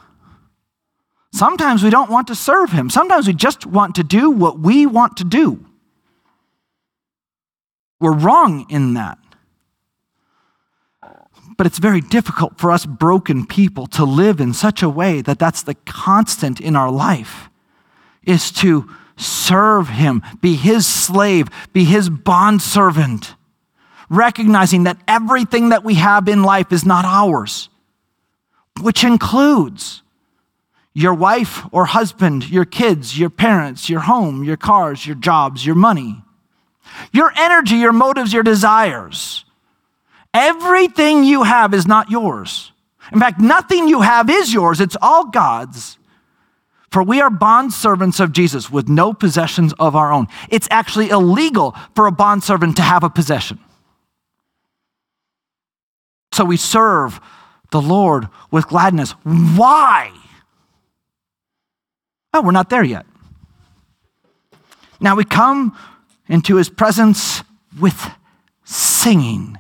Sometimes 1.37 1.83
we 1.83 1.91
don't 1.91 2.11
want 2.11 2.29
to 2.29 2.35
serve 2.35 2.71
Him. 2.73 2.89
Sometimes 2.89 3.27
we 3.27 3.35
just 3.35 3.67
want 3.67 3.97
to 3.97 4.03
do 4.03 4.31
what 4.31 4.59
we 4.59 4.87
want 4.87 5.19
to 5.19 5.25
do. 5.25 5.63
We're 8.01 8.17
wrong 8.17 8.65
in 8.71 8.95
that. 8.95 9.19
But 11.59 11.67
it's 11.67 11.79
very 11.79 12.01
difficult 12.01 12.59
for 12.59 12.71
us 12.71 12.87
broken 12.87 13.47
people 13.47 13.87
to 13.89 14.05
live 14.07 14.41
in 14.41 14.55
such 14.55 14.83
a 14.83 14.89
way 14.89 15.21
that 15.21 15.39
that's 15.39 15.63
the 15.63 15.75
constant 15.85 16.59
in 16.59 16.75
our 16.75 16.91
life 16.91 17.51
is 18.23 18.51
to 18.53 18.89
serve 19.19 19.91
him, 19.91 20.23
be 20.41 20.57
his 20.57 20.87
slave, 20.87 21.49
be 21.75 21.85
his 21.85 22.09
bondservant, 22.09 23.35
recognizing 24.09 24.85
that 24.85 25.03
everything 25.07 25.69
that 25.69 25.85
we 25.85 25.95
have 25.95 26.29
in 26.29 26.43
life 26.43 26.73
is 26.73 26.87
not 26.87 27.05
ours, 27.05 27.69
which 28.81 29.05
includes 29.05 30.03
your 30.97 31.13
wife 31.13 31.63
or 31.73 31.85
husband, 31.85 32.49
your 32.49 32.65
kids, 32.65 33.19
your 33.19 33.29
parents, 33.29 33.91
your 33.91 34.01
home, 34.01 34.43
your 34.43 34.57
cars, 34.57 35.07
your 35.07 35.15
jobs, 35.15 35.67
your 35.67 35.75
money, 35.75 36.25
your 37.13 37.31
energy, 37.37 37.75
your 37.77 37.93
motives, 37.93 38.33
your 38.33 38.43
desires. 38.43 39.45
Everything 40.33 41.23
you 41.23 41.43
have 41.43 41.75
is 41.75 41.87
not 41.87 42.11
yours. 42.11 42.73
In 43.13 43.21
fact, 43.21 43.39
nothing 43.39 43.89
you 43.89 44.01
have 44.01 44.31
is 44.31 44.55
yours, 44.55 44.81
it's 44.81 44.97
all 45.03 45.27
God's. 45.27 45.99
For 46.91 47.03
we 47.03 47.21
are 47.21 47.29
bondservants 47.29 48.19
of 48.19 48.33
Jesus 48.33 48.71
with 48.71 48.89
no 48.89 49.13
possessions 49.13 49.75
of 49.79 49.95
our 49.95 50.11
own. 50.11 50.29
It's 50.49 50.67
actually 50.71 51.11
illegal 51.11 51.77
for 51.95 52.07
a 52.07 52.11
bondservant 52.13 52.75
to 52.77 52.83
have 52.83 53.05
a 53.05 53.11
possession. 53.11 53.59
So 56.33 56.47
we 56.47 56.57
serve 56.57 57.21
the 57.71 57.83
Lord 57.83 58.29
with 58.51 58.67
gladness. 58.69 59.11
Why? 59.25 60.11
Oh, 62.37 62.43
we're 62.43 62.53
not 62.53 62.69
there 62.69 62.85
yet. 62.85 63.07
Now 65.01 65.17
we 65.17 65.25
come 65.25 65.75
into 66.29 66.57
his 66.57 66.69
presence 66.69 67.43
with 67.81 68.11
singing. 68.63 69.57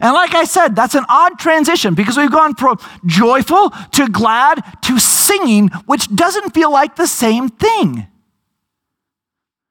And 0.00 0.14
like 0.14 0.32
I 0.32 0.44
said, 0.44 0.76
that's 0.76 0.94
an 0.94 1.04
odd 1.08 1.40
transition 1.40 1.94
because 1.94 2.16
we've 2.16 2.30
gone 2.30 2.54
from 2.54 2.78
joyful 3.04 3.70
to 3.70 4.06
glad 4.06 4.62
to 4.82 5.00
singing, 5.00 5.70
which 5.86 6.14
doesn't 6.14 6.54
feel 6.54 6.70
like 6.70 6.94
the 6.94 7.08
same 7.08 7.48
thing. 7.48 8.06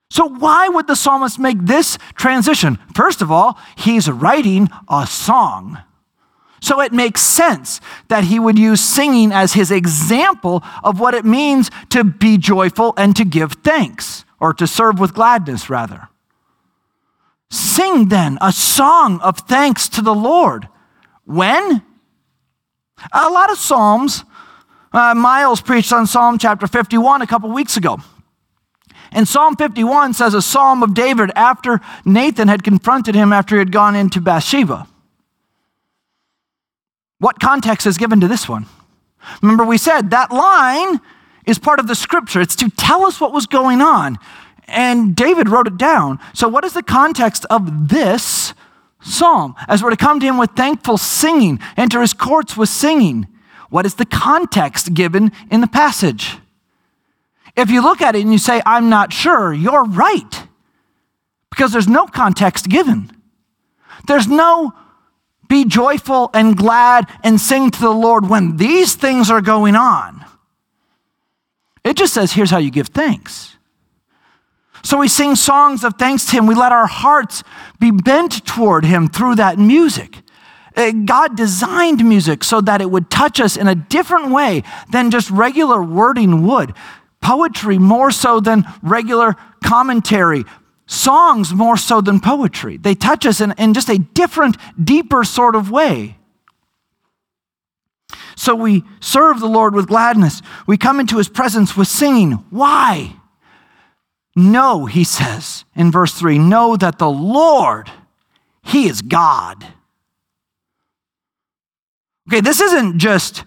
So, 0.09 0.27
why 0.27 0.67
would 0.67 0.87
the 0.87 0.95
psalmist 0.97 1.39
make 1.39 1.59
this 1.61 1.97
transition? 2.15 2.77
First 2.93 3.21
of 3.21 3.31
all, 3.31 3.57
he's 3.77 4.09
writing 4.09 4.67
a 4.89 5.07
song. 5.07 5.77
So 6.61 6.81
it 6.81 6.91
makes 6.91 7.21
sense 7.21 7.79
that 8.07 8.25
he 8.25 8.39
would 8.39 8.57
use 8.57 8.81
singing 8.81 9.31
as 9.31 9.53
his 9.53 9.71
example 9.71 10.63
of 10.83 10.99
what 10.99 11.13
it 11.13 11.25
means 11.25 11.69
to 11.89 12.03
be 12.03 12.37
joyful 12.37 12.93
and 12.97 13.15
to 13.15 13.25
give 13.25 13.53
thanks, 13.63 14.25
or 14.39 14.53
to 14.53 14.67
serve 14.67 14.99
with 14.99 15.13
gladness, 15.13 15.69
rather. 15.69 16.09
Sing 17.49 18.09
then 18.09 18.37
a 18.41 18.51
song 18.51 19.19
of 19.21 19.39
thanks 19.39 19.87
to 19.89 20.01
the 20.01 20.15
Lord. 20.15 20.67
When? 21.25 21.83
A 23.11 23.29
lot 23.29 23.51
of 23.51 23.57
Psalms. 23.57 24.23
Uh, 24.91 25.13
Miles 25.13 25.61
preached 25.61 25.93
on 25.93 26.07
Psalm 26.07 26.37
chapter 26.37 26.65
51 26.65 27.21
a 27.21 27.27
couple 27.27 27.49
weeks 27.51 27.77
ago. 27.77 27.99
And 29.11 29.27
Psalm 29.27 29.55
51 29.55 30.13
says 30.13 30.33
a 30.33 30.41
psalm 30.41 30.83
of 30.83 30.93
David 30.93 31.31
after 31.35 31.79
Nathan 32.03 32.47
had 32.47 32.63
confronted 32.63 33.15
him 33.15 33.31
after 33.31 33.55
he 33.55 33.59
had 33.59 33.71
gone 33.71 33.95
into 33.95 34.19
Bathsheba. 34.19 34.87
What 37.19 37.39
context 37.39 37.87
is 37.87 37.97
given 37.97 38.21
to 38.21 38.27
this 38.27 38.47
one? 38.47 38.67
Remember, 39.41 39.65
we 39.65 39.77
said 39.77 40.11
that 40.11 40.31
line 40.31 41.01
is 41.45 41.57
part 41.57 41.79
of 41.79 41.87
the 41.87 41.95
scripture, 41.95 42.41
it's 42.41 42.55
to 42.57 42.69
tell 42.69 43.05
us 43.05 43.19
what 43.19 43.33
was 43.33 43.45
going 43.45 43.81
on. 43.81 44.17
And 44.67 45.15
David 45.15 45.47
wrote 45.47 45.67
it 45.67 45.77
down. 45.77 46.19
So, 46.33 46.47
what 46.47 46.65
is 46.65 46.73
the 46.73 46.83
context 46.83 47.45
of 47.49 47.87
this 47.87 48.53
psalm? 49.01 49.55
As 49.67 49.81
we're 49.81 49.91
to 49.91 49.97
come 49.97 50.19
to 50.19 50.25
him 50.25 50.37
with 50.37 50.51
thankful 50.51 50.97
singing, 50.97 51.59
enter 51.77 52.01
his 52.01 52.13
courts 52.13 52.57
with 52.57 52.67
singing. 52.67 53.27
What 53.69 53.85
is 53.85 53.95
the 53.95 54.05
context 54.05 54.93
given 54.93 55.31
in 55.49 55.61
the 55.61 55.67
passage? 55.67 56.37
If 57.55 57.71
you 57.71 57.81
look 57.81 58.01
at 58.01 58.15
it 58.15 58.21
and 58.21 58.31
you 58.31 58.37
say, 58.37 58.61
I'm 58.65 58.89
not 58.89 59.13
sure, 59.13 59.53
you're 59.53 59.85
right. 59.85 60.43
Because 61.49 61.71
there's 61.71 61.87
no 61.87 62.05
context 62.05 62.69
given. 62.69 63.09
There's 64.05 64.27
no 64.27 64.73
be 65.47 65.65
joyful 65.65 66.29
and 66.33 66.55
glad 66.57 67.05
and 67.23 67.39
sing 67.39 67.71
to 67.71 67.79
the 67.79 67.89
Lord 67.89 68.29
when 68.29 68.57
these 68.57 68.95
things 68.95 69.29
are 69.29 69.41
going 69.41 69.75
on. 69.75 70.25
It 71.83 71.95
just 71.95 72.13
says, 72.13 72.33
here's 72.33 72.51
how 72.51 72.57
you 72.57 72.71
give 72.71 72.87
thanks. 72.87 73.55
So 74.83 74.97
we 74.97 75.07
sing 75.07 75.35
songs 75.35 75.83
of 75.83 75.95
thanks 75.95 76.25
to 76.25 76.31
Him. 76.31 76.47
We 76.47 76.55
let 76.55 76.71
our 76.71 76.87
hearts 76.87 77.43
be 77.79 77.91
bent 77.91 78.45
toward 78.45 78.85
Him 78.85 79.07
through 79.07 79.35
that 79.35 79.57
music. 79.57 80.17
Uh, 80.75 80.91
God 80.91 81.35
designed 81.35 82.05
music 82.05 82.43
so 82.43 82.61
that 82.61 82.81
it 82.81 82.91
would 82.91 83.09
touch 83.09 83.39
us 83.39 83.57
in 83.57 83.67
a 83.67 83.75
different 83.75 84.31
way 84.31 84.63
than 84.91 85.11
just 85.11 85.29
regular 85.31 85.81
wording 85.81 86.45
would. 86.45 86.73
Poetry 87.19 87.79
more 87.79 88.11
so 88.11 88.39
than 88.39 88.63
regular 88.83 89.35
commentary. 89.63 90.45
Songs 90.87 91.53
more 91.53 91.75
so 91.75 91.99
than 91.99 92.21
poetry. 92.21 92.77
They 92.77 92.95
touch 92.95 93.25
us 93.25 93.41
in, 93.41 93.53
in 93.57 93.73
just 93.73 93.89
a 93.89 93.99
different, 93.99 94.57
deeper 94.81 95.25
sort 95.25 95.55
of 95.55 95.69
way. 95.69 96.17
So 98.37 98.55
we 98.55 98.83
serve 99.01 99.39
the 99.39 99.47
Lord 99.47 99.75
with 99.75 99.87
gladness. 99.87 100.41
We 100.65 100.77
come 100.77 100.99
into 100.99 101.17
his 101.17 101.27
presence 101.27 101.75
with 101.75 101.89
singing. 101.89 102.33
Why? 102.49 103.15
Know, 104.35 104.85
he 104.85 105.03
says 105.03 105.65
in 105.75 105.91
verse 105.91 106.13
3, 106.13 106.37
know 106.37 106.77
that 106.77 106.99
the 106.99 107.09
Lord, 107.09 107.91
he 108.61 108.87
is 108.87 109.01
God. 109.01 109.65
Okay, 112.29 112.41
this 112.41 112.61
isn't 112.61 112.99
just 112.99 113.43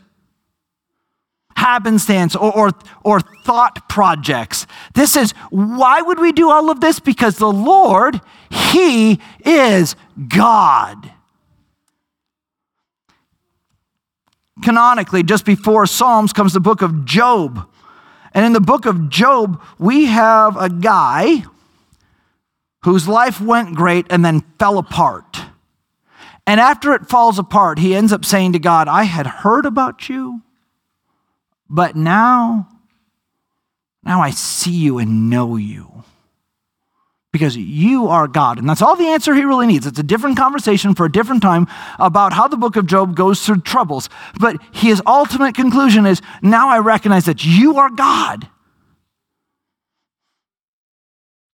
happenstance 1.61 2.35
or, 2.35 2.53
or, 2.57 2.71
or, 3.05 3.21
thought 3.45 3.89
projects. 3.89 4.67
This 4.95 5.17
is 5.17 5.33
why 5.51 6.01
would 6.01 6.19
we 6.19 6.33
do 6.33 6.51
all 6.51 6.71
of 6.71 6.81
this? 6.81 7.01
Because 7.01 7.37
the 7.37 7.53
Lord, 7.53 8.21
He 8.51 9.21
is 9.45 9.95
God. 10.29 11.11
Canonically, 14.63 15.23
just 15.23 15.45
before 15.45 15.87
Psalms 15.87 16.33
comes 16.33 16.53
the 16.53 16.61
book 16.61 16.83
of 16.83 17.05
Job. 17.05 17.69
And 18.33 18.45
in 18.45 18.53
the 18.53 18.61
book 18.61 18.87
of 18.87 19.09
Job, 19.09 19.61
we 19.79 20.07
have 20.07 20.57
a 20.57 20.69
guy 20.69 21.45
whose 22.85 23.09
life 23.09 23.41
went 23.41 23.75
great 23.75 24.07
and 24.11 24.25
then 24.25 24.43
fell 24.59 24.79
apart. 24.79 25.43
And 26.47 26.61
after 26.61 26.95
it 26.95 27.09
falls 27.09 27.39
apart, 27.39 27.79
he 27.79 27.95
ends 27.95 28.13
up 28.13 28.25
saying 28.25 28.53
to 28.53 28.59
God, 28.59 28.89
I 28.89 29.05
had 29.05 29.27
heard 29.27 29.67
about 29.67 30.09
you, 30.09 30.43
but 31.71 31.95
now, 31.95 32.69
now 34.03 34.21
I 34.21 34.31
see 34.31 34.73
you 34.73 34.99
and 34.99 35.31
know 35.31 35.57
you 35.57 36.05
because 37.33 37.57
you 37.57 38.09
are 38.09 38.27
God. 38.27 38.59
And 38.59 38.69
that's 38.69 38.83
all 38.83 38.97
the 38.97 39.07
answer 39.07 39.35
he 39.35 39.45
really 39.45 39.69
needs. 39.69 39.87
It's 39.87 39.99
a 40.01 40.03
different 40.03 40.37
conversation 40.37 40.97
for 40.97 41.07
a 41.07 41.13
different 41.13 41.43
time 41.43 41.69
about 42.01 42.33
how 42.33 42.49
the 42.49 42.57
book 42.57 42.75
of 42.75 42.87
Job 42.87 43.15
goes 43.15 43.47
through 43.47 43.61
troubles. 43.61 44.09
But 44.41 44.57
his 44.73 45.01
ultimate 45.07 45.55
conclusion 45.55 46.07
is 46.07 46.21
now 46.43 46.69
I 46.69 46.81
recognize 46.81 47.27
that 47.27 47.45
you 47.45 47.77
are 47.77 47.89
God. 47.89 48.49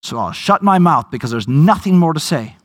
So 0.03 0.17
I'll 0.19 0.33
shut 0.33 0.63
my 0.63 0.79
mouth 0.79 1.11
because 1.11 1.31
there's 1.31 1.49
nothing 1.49 1.99
more 1.99 2.15
to 2.15 2.21
say. 2.21 2.57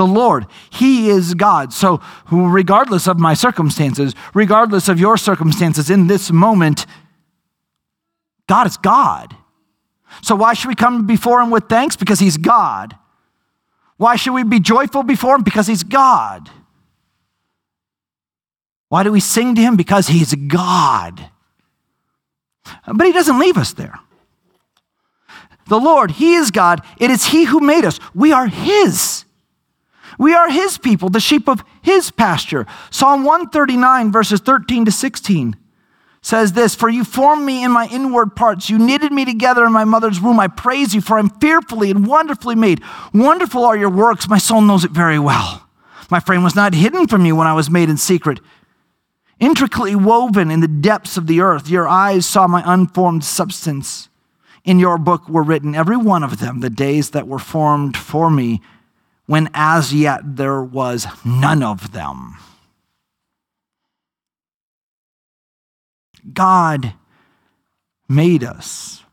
The 0.00 0.06
Lord, 0.06 0.46
He 0.70 1.10
is 1.10 1.34
God. 1.34 1.74
So, 1.74 2.00
regardless 2.30 3.06
of 3.06 3.18
my 3.18 3.34
circumstances, 3.34 4.14
regardless 4.32 4.88
of 4.88 4.98
your 4.98 5.18
circumstances 5.18 5.90
in 5.90 6.06
this 6.06 6.32
moment, 6.32 6.86
God 8.48 8.66
is 8.66 8.78
God. 8.78 9.36
So, 10.22 10.34
why 10.34 10.54
should 10.54 10.68
we 10.68 10.74
come 10.74 11.06
before 11.06 11.42
Him 11.42 11.50
with 11.50 11.68
thanks? 11.68 11.96
Because 11.96 12.18
He's 12.18 12.38
God. 12.38 12.96
Why 13.98 14.16
should 14.16 14.32
we 14.32 14.42
be 14.42 14.58
joyful 14.58 15.02
before 15.02 15.34
Him? 15.34 15.42
Because 15.42 15.66
He's 15.66 15.82
God. 15.82 16.48
Why 18.88 19.02
do 19.02 19.12
we 19.12 19.20
sing 19.20 19.54
to 19.54 19.60
Him? 19.60 19.76
Because 19.76 20.08
He's 20.08 20.34
God. 20.34 21.28
But 22.86 23.06
He 23.06 23.12
doesn't 23.12 23.38
leave 23.38 23.58
us 23.58 23.74
there. 23.74 24.00
The 25.68 25.78
Lord, 25.78 26.12
He 26.12 26.36
is 26.36 26.50
God. 26.50 26.80
It 26.96 27.10
is 27.10 27.26
He 27.26 27.44
who 27.44 27.60
made 27.60 27.84
us. 27.84 28.00
We 28.14 28.32
are 28.32 28.46
His. 28.46 29.26
We 30.20 30.34
are 30.34 30.50
His 30.50 30.76
people, 30.76 31.08
the 31.08 31.18
sheep 31.18 31.48
of 31.48 31.64
His 31.80 32.10
pasture. 32.10 32.66
Psalm 32.90 33.24
139, 33.24 34.12
verses 34.12 34.40
13 34.40 34.84
to 34.84 34.92
16 34.92 35.56
says 36.20 36.52
this 36.52 36.74
For 36.74 36.90
you 36.90 37.04
formed 37.04 37.46
me 37.46 37.64
in 37.64 37.70
my 37.70 37.88
inward 37.90 38.36
parts. 38.36 38.68
You 38.68 38.78
knitted 38.78 39.12
me 39.12 39.24
together 39.24 39.64
in 39.64 39.72
my 39.72 39.84
mother's 39.84 40.20
womb. 40.20 40.38
I 40.38 40.48
praise 40.48 40.94
you, 40.94 41.00
for 41.00 41.18
I'm 41.18 41.30
fearfully 41.30 41.90
and 41.90 42.06
wonderfully 42.06 42.54
made. 42.54 42.82
Wonderful 43.14 43.64
are 43.64 43.78
your 43.78 43.88
works. 43.88 44.28
My 44.28 44.36
soul 44.36 44.60
knows 44.60 44.84
it 44.84 44.90
very 44.90 45.18
well. 45.18 45.66
My 46.10 46.20
frame 46.20 46.42
was 46.42 46.54
not 46.54 46.74
hidden 46.74 47.06
from 47.06 47.24
you 47.24 47.34
when 47.34 47.46
I 47.46 47.54
was 47.54 47.70
made 47.70 47.88
in 47.88 47.96
secret. 47.96 48.40
Intricately 49.38 49.96
woven 49.96 50.50
in 50.50 50.60
the 50.60 50.68
depths 50.68 51.16
of 51.16 51.28
the 51.28 51.40
earth, 51.40 51.70
your 51.70 51.88
eyes 51.88 52.26
saw 52.26 52.46
my 52.46 52.62
unformed 52.66 53.24
substance. 53.24 54.10
In 54.64 54.78
your 54.78 54.98
book 54.98 55.30
were 55.30 55.42
written, 55.42 55.74
every 55.74 55.96
one 55.96 56.22
of 56.22 56.40
them, 56.40 56.60
the 56.60 56.68
days 56.68 57.12
that 57.12 57.26
were 57.26 57.38
formed 57.38 57.96
for 57.96 58.28
me, 58.28 58.60
when 59.30 59.48
as 59.54 59.94
yet 59.94 60.20
there 60.24 60.60
was 60.60 61.06
none 61.24 61.62
of 61.62 61.92
them. 61.92 62.36
God 66.32 66.94
made 68.08 68.42
us. 68.42 69.04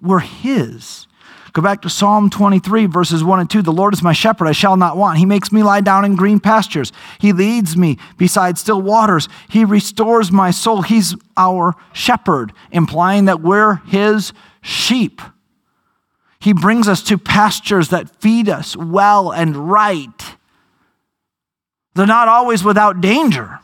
We're 0.00 0.20
His. 0.20 1.08
Go 1.52 1.60
back 1.60 1.82
to 1.82 1.90
Psalm 1.90 2.30
23, 2.30 2.86
verses 2.86 3.24
1 3.24 3.40
and 3.40 3.50
2. 3.50 3.62
The 3.62 3.72
Lord 3.72 3.94
is 3.94 4.00
my 4.00 4.12
shepherd, 4.12 4.46
I 4.46 4.52
shall 4.52 4.76
not 4.76 4.96
want. 4.96 5.18
He 5.18 5.26
makes 5.26 5.50
me 5.50 5.64
lie 5.64 5.80
down 5.80 6.04
in 6.04 6.14
green 6.14 6.38
pastures. 6.38 6.92
He 7.18 7.32
leads 7.32 7.76
me 7.76 7.98
beside 8.16 8.58
still 8.58 8.80
waters. 8.80 9.28
He 9.48 9.64
restores 9.64 10.30
my 10.30 10.52
soul. 10.52 10.82
He's 10.82 11.16
our 11.36 11.74
shepherd, 11.92 12.52
implying 12.70 13.24
that 13.24 13.40
we're 13.40 13.80
His 13.86 14.32
sheep. 14.62 15.20
He 16.44 16.52
brings 16.52 16.88
us 16.88 17.02
to 17.04 17.16
pastures 17.16 17.88
that 17.88 18.20
feed 18.20 18.50
us 18.50 18.76
well 18.76 19.32
and 19.32 19.56
right. 19.56 20.36
They're 21.94 22.06
not 22.06 22.28
always 22.28 22.62
without 22.62 23.00
danger. 23.00 23.60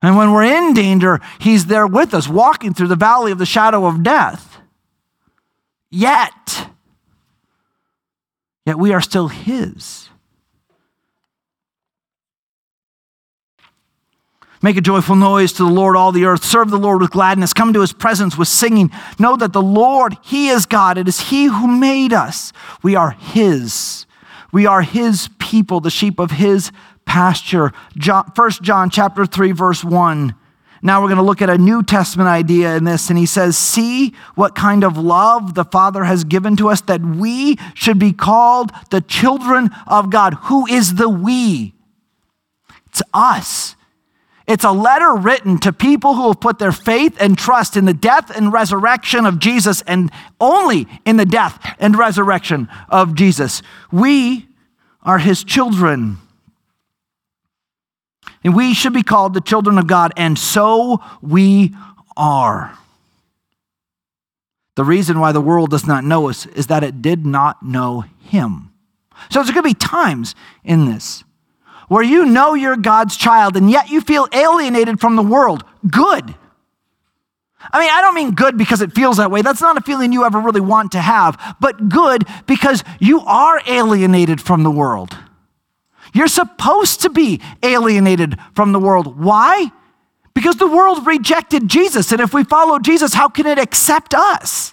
And 0.00 0.16
when 0.16 0.30
we're 0.30 0.44
in 0.44 0.74
danger, 0.74 1.20
He's 1.40 1.66
there 1.66 1.88
with 1.88 2.14
us, 2.14 2.28
walking 2.28 2.72
through 2.72 2.86
the 2.86 2.94
valley 2.94 3.32
of 3.32 3.38
the 3.38 3.46
shadow 3.46 3.86
of 3.86 4.04
death. 4.04 4.58
Yet, 5.90 6.68
yet 8.64 8.78
we 8.78 8.92
are 8.92 9.00
still 9.00 9.26
His. 9.26 10.08
Make 14.64 14.76
a 14.76 14.80
joyful 14.80 15.16
noise 15.16 15.52
to 15.54 15.64
the 15.64 15.72
Lord, 15.72 15.96
all 15.96 16.12
the 16.12 16.24
earth. 16.24 16.44
Serve 16.44 16.70
the 16.70 16.78
Lord 16.78 17.00
with 17.00 17.10
gladness. 17.10 17.52
Come 17.52 17.72
to 17.72 17.80
his 17.80 17.92
presence 17.92 18.38
with 18.38 18.46
singing. 18.46 18.92
Know 19.18 19.36
that 19.36 19.52
the 19.52 19.60
Lord, 19.60 20.16
he 20.22 20.48
is 20.48 20.66
God. 20.66 20.98
It 20.98 21.08
is 21.08 21.30
he 21.30 21.46
who 21.46 21.66
made 21.66 22.12
us. 22.12 22.52
We 22.80 22.94
are 22.94 23.10
his. 23.10 24.06
We 24.52 24.64
are 24.66 24.82
his 24.82 25.28
people, 25.38 25.80
the 25.80 25.90
sheep 25.90 26.20
of 26.20 26.30
his 26.30 26.70
pasture. 27.04 27.72
John, 27.96 28.30
1 28.36 28.50
John 28.62 28.88
chapter 28.88 29.26
3 29.26 29.50
verse 29.50 29.82
1. 29.82 30.34
Now 30.84 31.00
we're 31.00 31.08
going 31.08 31.16
to 31.16 31.24
look 31.24 31.42
at 31.42 31.50
a 31.50 31.58
New 31.58 31.82
Testament 31.82 32.28
idea 32.28 32.76
in 32.76 32.84
this 32.84 33.08
and 33.08 33.18
he 33.18 33.26
says, 33.26 33.56
"See 33.56 34.14
what 34.34 34.54
kind 34.54 34.84
of 34.84 34.96
love 34.96 35.54
the 35.54 35.64
Father 35.64 36.04
has 36.04 36.24
given 36.24 36.56
to 36.56 36.68
us 36.68 36.80
that 36.82 37.00
we 37.00 37.58
should 37.74 37.98
be 37.98 38.12
called 38.12 38.72
the 38.90 39.00
children 39.00 39.70
of 39.86 40.10
God." 40.10 40.34
Who 40.42 40.66
is 40.66 40.94
the 40.94 41.08
we? 41.08 41.74
It's 42.86 43.02
us. 43.14 43.74
It's 44.46 44.64
a 44.64 44.72
letter 44.72 45.14
written 45.14 45.58
to 45.58 45.72
people 45.72 46.14
who 46.14 46.28
have 46.28 46.40
put 46.40 46.58
their 46.58 46.72
faith 46.72 47.16
and 47.20 47.38
trust 47.38 47.76
in 47.76 47.84
the 47.84 47.94
death 47.94 48.34
and 48.34 48.52
resurrection 48.52 49.24
of 49.24 49.38
Jesus 49.38 49.82
and 49.82 50.10
only 50.40 50.86
in 51.04 51.16
the 51.16 51.24
death 51.24 51.76
and 51.78 51.96
resurrection 51.96 52.68
of 52.88 53.14
Jesus. 53.14 53.62
We 53.92 54.48
are 55.02 55.18
his 55.18 55.44
children. 55.44 56.18
And 58.44 58.56
we 58.56 58.74
should 58.74 58.92
be 58.92 59.04
called 59.04 59.34
the 59.34 59.40
children 59.40 59.78
of 59.78 59.86
God, 59.86 60.12
and 60.16 60.36
so 60.36 61.00
we 61.20 61.74
are. 62.16 62.76
The 64.74 64.84
reason 64.84 65.20
why 65.20 65.32
the 65.32 65.40
world 65.40 65.70
does 65.70 65.86
not 65.86 66.02
know 66.02 66.28
us 66.28 66.46
is 66.46 66.66
that 66.66 66.82
it 66.82 67.02
did 67.02 67.24
not 67.24 67.62
know 67.62 68.04
him. 68.20 68.72
So 69.30 69.38
there's 69.38 69.50
going 69.50 69.62
to 69.62 69.68
be 69.68 69.74
times 69.74 70.34
in 70.64 70.86
this 70.86 71.22
where 71.92 72.02
you 72.02 72.24
know 72.24 72.54
you're 72.54 72.74
God's 72.74 73.18
child 73.18 73.54
and 73.54 73.70
yet 73.70 73.90
you 73.90 74.00
feel 74.00 74.26
alienated 74.32 74.98
from 74.98 75.14
the 75.14 75.22
world, 75.22 75.62
good. 75.90 76.34
I 77.70 77.80
mean, 77.80 77.90
I 77.92 78.00
don't 78.00 78.14
mean 78.14 78.30
good 78.30 78.56
because 78.56 78.80
it 78.80 78.94
feels 78.94 79.18
that 79.18 79.30
way. 79.30 79.42
That's 79.42 79.60
not 79.60 79.76
a 79.76 79.82
feeling 79.82 80.10
you 80.10 80.24
ever 80.24 80.40
really 80.40 80.62
want 80.62 80.92
to 80.92 81.02
have, 81.02 81.38
but 81.60 81.90
good 81.90 82.26
because 82.46 82.82
you 82.98 83.20
are 83.20 83.60
alienated 83.66 84.40
from 84.40 84.62
the 84.62 84.70
world. 84.70 85.14
You're 86.14 86.28
supposed 86.28 87.02
to 87.02 87.10
be 87.10 87.42
alienated 87.62 88.38
from 88.54 88.72
the 88.72 88.80
world. 88.80 89.22
Why? 89.22 89.70
Because 90.32 90.56
the 90.56 90.68
world 90.68 91.06
rejected 91.06 91.68
Jesus. 91.68 92.10
And 92.10 92.22
if 92.22 92.32
we 92.32 92.42
follow 92.42 92.78
Jesus, 92.78 93.12
how 93.12 93.28
can 93.28 93.46
it 93.46 93.58
accept 93.58 94.14
us? 94.14 94.72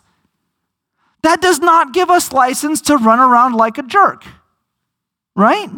That 1.23 1.41
does 1.41 1.59
not 1.59 1.93
give 1.93 2.09
us 2.09 2.31
license 2.31 2.79
to 2.83 2.95
run 2.95 3.19
around 3.19 3.55
like 3.55 3.77
a 3.77 3.83
jerk, 3.83 4.23
right? 5.35 5.69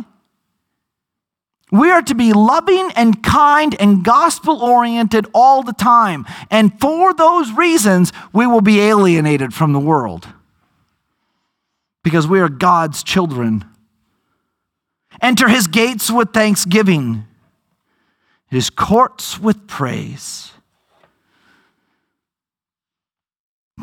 We 1.72 1.90
are 1.90 2.02
to 2.02 2.14
be 2.14 2.34
loving 2.34 2.92
and 2.98 3.24
kind 3.24 3.76
and 3.80 4.04
gospel 4.04 4.62
oriented 4.62 5.26
all 5.34 5.64
the 5.64 5.74
time. 5.74 6.26
And 6.50 6.78
for 6.82 7.14
those 7.14 7.50
reasons, 7.54 8.12
we 8.34 8.46
will 8.46 8.62
be 8.62 8.82
alienated 8.82 9.54
from 9.54 9.72
the 9.72 9.80
world 9.80 10.28
because 12.04 12.28
we 12.28 12.42
are 12.42 12.50
God's 12.50 13.04
children. 13.04 13.64
Enter 15.22 15.48
his 15.48 15.68
gates 15.68 16.12
with 16.12 16.34
thanksgiving, 16.34 17.26
his 18.48 18.70
courts 18.70 19.40
with 19.40 19.68
praise. 19.68 20.52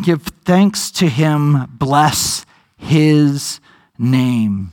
Give 0.03 0.23
thanks 0.45 0.91
to 0.93 1.09
him, 1.09 1.67
bless 1.71 2.45
his 2.77 3.61
name. 3.99 4.73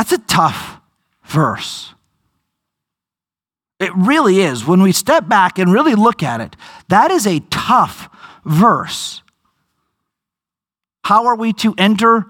That's 0.00 0.12
a 0.12 0.18
tough 0.18 0.80
verse. 1.24 1.92
It 3.78 3.94
really 3.94 4.40
is. 4.40 4.64
When 4.64 4.80
we 4.80 4.92
step 4.92 5.28
back 5.28 5.58
and 5.58 5.70
really 5.70 5.94
look 5.94 6.22
at 6.22 6.40
it, 6.40 6.56
that 6.88 7.10
is 7.10 7.26
a 7.26 7.40
tough 7.50 8.08
verse. 8.42 9.20
How 11.04 11.26
are 11.26 11.36
we 11.36 11.52
to 11.52 11.74
enter 11.76 12.24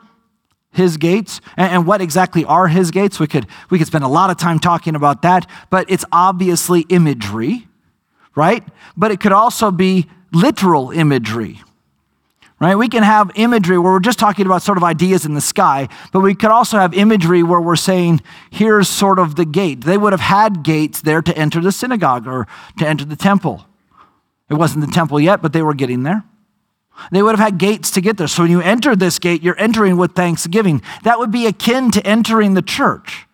his 0.73 0.97
gates 0.97 1.41
and, 1.57 1.87
what 1.87 2.01
exactly 2.01 2.45
are 2.45 2.67
his 2.67 2.91
gates 2.91 3.21
we 3.21 3.29
could 3.29 3.47
we 3.71 3.79
could 3.79 3.87
spend 3.87 4.03
a 4.03 4.09
lot 4.09 4.31
of 4.31 4.37
time 4.37 4.59
talking 4.59 4.97
about 4.97 5.23
that 5.23 5.49
but 5.69 5.89
it's 5.89 6.05
obviously 6.13 6.83
imagery 6.89 7.69
right 8.37 8.65
but 8.97 9.11
it 9.11 9.19
could 9.19 9.33
also 9.33 9.73
be 9.73 10.09
literal 10.33 10.93
imagery 10.93 11.61
right? 12.61 12.77
We 12.77 12.89
can 12.89 13.03
have 13.03 13.31
imagery 13.35 13.79
where 13.79 13.93
we're 13.93 14.01
just 14.01 14.19
talking 14.19 14.45
about 14.47 14.63
sort 14.63 14.77
of 14.77 14.85
ideas 14.85 15.25
in 15.25 15.35
the 15.35 15.41
sky, 15.41 15.89
but 16.13 16.21
we 16.21 16.35
could 16.35 16.51
also 16.51 16.79
have 16.79 16.93
imagery 16.95 17.43
where 17.43 17.61
we're 17.61 17.75
saying, 17.77 18.21
here's 18.51 18.89
sort 18.89 19.19
of 19.19 19.37
the 19.37 19.47
gate. 19.47 19.83
They 19.83 19.97
would 19.97 20.13
have 20.13 20.21
had 20.21 20.63
gates 20.63 21.01
there 21.01 21.23
to 21.23 21.37
enter 21.37 21.61
the 21.61 21.73
synagogue 21.73 22.27
or 22.27 22.47
to 22.79 22.87
enter 22.87 23.05
the 23.05 23.17
temple. 23.17 23.67
It 24.51 24.55
wasn't 24.55 24.87
the 24.87 24.93
temple 24.93 25.19
yet, 25.19 25.41
but 25.41 25.53
they 25.53 25.63
were 25.63 25.75
getting 25.75 26.03
there. 26.03 26.25
They 27.11 27.23
would 27.23 27.31
have 27.31 27.53
had 27.53 27.59
gates 27.59 27.91
to 27.93 28.03
get 28.03 28.19
there. 28.19 28.29
So 28.29 28.43
when 28.43 28.51
you 28.51 28.61
enter 28.61 28.95
this 28.95 29.19
gate, 29.19 29.43
you're 29.43 29.59
entering 29.59 29.97
with 29.97 30.13
thanksgiving. 30.13 30.83
That 31.03 31.19
would 31.19 31.31
be 31.31 31.47
akin 31.47 31.91
to 31.93 32.07
entering 32.07 32.53
the 32.53 32.63
church. 32.63 33.27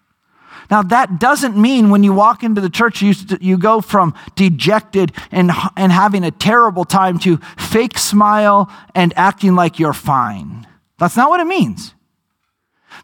Now, 0.70 0.82
that 0.82 1.20
doesn't 1.20 1.56
mean 1.56 1.90
when 1.90 2.02
you 2.02 2.12
walk 2.12 2.42
into 2.42 2.60
the 2.60 2.70
church, 2.70 3.02
you, 3.02 3.14
you 3.40 3.56
go 3.56 3.80
from 3.80 4.14
dejected 4.34 5.12
and, 5.30 5.50
and 5.76 5.92
having 5.92 6.24
a 6.24 6.30
terrible 6.30 6.84
time 6.84 7.18
to 7.20 7.36
fake 7.56 7.98
smile 7.98 8.70
and 8.94 9.12
acting 9.16 9.54
like 9.54 9.78
you're 9.78 9.92
fine. 9.92 10.66
That's 10.98 11.16
not 11.16 11.30
what 11.30 11.40
it 11.40 11.46
means. 11.46 11.94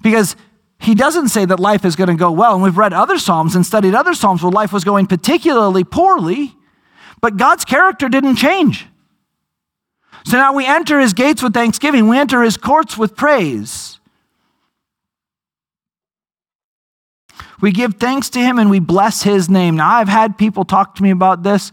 Because 0.03 0.35
he 0.81 0.95
doesn't 0.95 1.29
say 1.29 1.45
that 1.45 1.61
life 1.61 1.85
is 1.85 1.95
going 1.95 2.09
to 2.09 2.17
go 2.17 2.33
well. 2.33 2.55
And 2.55 2.63
we've 2.63 2.77
read 2.77 2.93
other 2.93 3.19
Psalms 3.19 3.55
and 3.55 3.65
studied 3.65 3.95
other 3.95 4.15
Psalms 4.15 4.43
where 4.43 4.51
life 4.51 4.73
was 4.73 4.83
going 4.83 5.07
particularly 5.07 5.85
poorly, 5.85 6.57
but 7.21 7.37
God's 7.37 7.65
character 7.65 8.09
didn't 8.09 8.37
change. 8.37 8.87
So 10.25 10.37
now 10.37 10.53
we 10.53 10.67
enter 10.67 10.99
his 10.99 11.13
gates 11.13 11.43
with 11.43 11.55
thanksgiving, 11.55 12.09
we 12.09 12.19
enter 12.19 12.43
his 12.43 12.57
courts 12.57 12.99
with 12.99 13.15
praise. 13.15 14.01
We 17.61 17.73
give 17.73 17.95
thanks 17.95 18.31
to 18.31 18.41
him 18.41 18.59
and 18.59 18.71
we 18.71 18.81
bless 18.81 19.23
his 19.23 19.49
name. 19.49 19.77
Now, 19.77 19.91
I've 19.91 20.09
had 20.09 20.39
people 20.39 20.65
talk 20.65 20.95
to 20.97 21.03
me 21.03 21.11
about 21.11 21.43
this. 21.43 21.71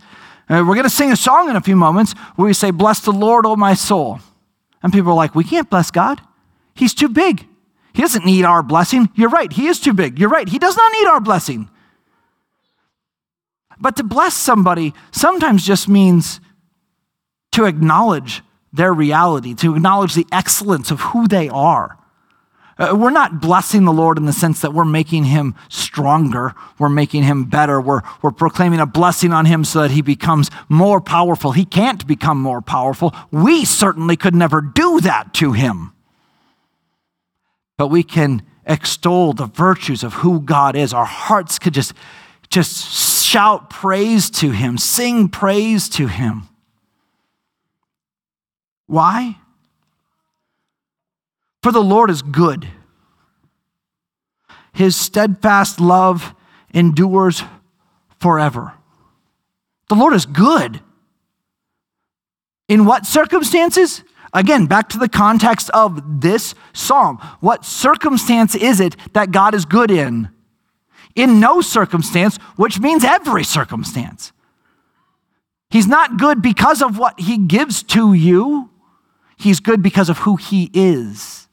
Uh, 0.50 0.63
we're 0.68 0.76
going 0.76 0.84
to 0.84 0.89
sing 0.89 1.12
a 1.12 1.15
song 1.15 1.50
in 1.50 1.56
a 1.56 1.62
few 1.62 1.76
moments 1.76 2.13
where 2.36 2.48
we 2.48 2.54
say, 2.54 2.72
Bless 2.72 3.00
the 3.02 3.12
Lord, 3.12 3.46
O 3.46 3.56
my 3.56 3.74
soul. 3.74 4.20
And 4.82 4.92
people 4.92 5.12
are 5.12 5.15
like, 5.15 5.36
We 5.36 5.44
can't 5.44 5.70
bless 5.70 5.92
God. 5.92 6.22
He's 6.74 6.94
too 6.94 7.10
big. 7.10 7.48
He 7.94 8.02
doesn't 8.02 8.26
need 8.26 8.46
our 8.46 8.63
blessing. 8.63 9.10
You're 9.15 9.30
right. 9.30 9.52
He 9.52 9.68
is 9.68 9.80
too 9.80 9.94
big. 9.94 10.20
You're 10.20 10.30
right. 10.30 10.48
He 10.48 10.60
does 10.60 10.78
not 10.78 10.92
need 10.94 11.08
our 11.08 11.20
blessing. 11.20 11.70
But 13.80 13.96
to 13.98 14.04
bless 14.04 14.34
somebody 14.34 14.94
sometimes 15.12 15.65
just 15.65 15.88
means 15.88 16.39
to 17.52 17.65
acknowledge 17.65 18.42
their 18.72 18.94
reality, 18.94 19.54
to 19.56 19.76
acknowledge 19.76 20.13
the 20.13 20.28
excellence 20.32 20.92
of 20.92 21.00
who 21.02 21.28
they 21.28 21.50
are. 21.50 21.99
Uh, 22.80 22.96
we're 22.96 23.10
not 23.10 23.42
blessing 23.42 23.84
the 23.84 23.92
Lord 23.92 24.18
in 24.18 24.26
the 24.26 24.32
sense 24.32 24.62
that 24.62 24.74
we're 24.74 24.86
making 24.86 25.26
him 25.26 25.54
stronger, 25.68 26.56
we're 26.78 26.88
making 26.88 27.24
him 27.24 27.44
better, 27.44 27.82
we're, 27.82 28.02
we're 28.22 28.32
proclaiming 28.32 28.80
a 28.80 28.86
blessing 28.86 29.34
on 29.34 29.46
him 29.46 29.65
so 29.65 29.82
that 29.82 29.92
he 29.92 30.02
becomes 30.02 30.50
more 30.70 31.02
powerful. 31.02 31.52
He 31.52 31.65
can't 31.65 32.08
become 32.08 32.42
more 32.42 32.62
powerful. 32.62 33.13
We 33.32 33.65
certainly 33.65 34.15
could 34.15 34.34
never 34.34 34.62
do 34.62 35.02
that 35.02 35.34
to 35.36 35.52
him. 35.52 35.92
But 37.78 37.88
we 37.88 38.02
can 38.02 38.44
extol 38.65 39.34
the 39.34 39.48
virtues 39.48 40.02
of 40.02 40.13
who 40.13 40.39
God 40.39 40.78
is. 40.78 40.94
Our 40.94 41.06
hearts 41.06 41.60
could 41.60 41.74
just, 41.74 41.94
just 42.50 43.26
shout 43.26 43.70
praise 43.70 44.30
to 44.32 44.52
him, 44.52 44.78
sing 44.78 45.28
praise 45.28 45.89
to 45.89 46.08
him. 46.08 46.48
Why? 48.86 49.38
For 51.62 51.72
the 51.72 51.84
Lord 51.84 52.10
is 52.10 52.22
good. 52.22 52.67
His 54.74 54.95
steadfast 54.95 55.80
love 55.80 56.34
endures 56.74 57.43
forever. 58.19 58.74
The 59.89 59.95
Lord 59.95 60.13
is 60.13 60.26
good. 60.26 60.82
In 62.67 62.86
what 62.86 63.06
circumstances? 63.06 64.04
Again, 64.32 64.67
back 64.67 64.89
to 64.89 64.98
the 64.98 65.10
context 65.10 65.69
of 65.72 66.22
this 66.22 66.54
psalm. 66.72 67.17
What 67.39 67.65
circumstance 67.65 68.56
is 68.56 68.80
it 68.80 68.95
that 69.13 69.32
God 69.32 69.56
is 69.56 69.65
good 69.65 69.89
in? 69.89 70.30
In 71.15 71.39
no 71.39 71.62
circumstance, 71.62 72.38
which 72.56 72.80
means 72.80 73.04
every 73.04 73.43
circumstance. 73.43 74.32
He's 75.72 75.88
not 75.88 76.17
good 76.17 76.41
because 76.41 76.82
of 76.82 76.98
what 76.98 77.19
he 77.19 77.38
gives 77.38 77.84
to 77.84 78.13
you, 78.13 78.69
he's 79.38 79.60
good 79.60 79.82
because 79.82 80.10
of 80.10 80.19
who 80.19 80.36
he 80.36 80.69
is. 80.74 81.49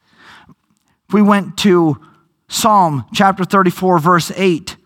If 1.09 1.15
we 1.15 1.23
went 1.23 1.57
to 1.59 2.01
Psalm 2.49 3.05
chapter 3.13 3.45
34, 3.45 3.99
verse 3.99 4.33
8, 4.35 4.77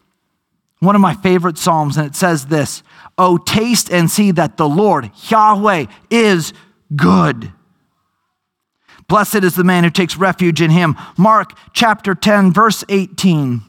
one 0.80 0.94
of 0.94 1.00
my 1.00 1.14
favorite 1.14 1.58
Psalms, 1.58 1.96
and 1.96 2.06
it 2.06 2.14
says 2.14 2.46
this 2.46 2.82
Oh, 3.18 3.38
taste 3.38 3.90
and 3.90 4.10
see 4.10 4.30
that 4.32 4.56
the 4.56 4.68
Lord, 4.68 5.10
Yahweh, 5.28 5.86
is 6.10 6.52
good. 6.94 7.52
Blessed 9.08 9.42
is 9.42 9.56
the 9.56 9.64
man 9.64 9.84
who 9.84 9.90
takes 9.90 10.16
refuge 10.16 10.60
in 10.60 10.70
him. 10.70 10.96
Mark 11.18 11.56
chapter 11.72 12.14
10, 12.14 12.52
verse 12.52 12.84
18 12.88 13.62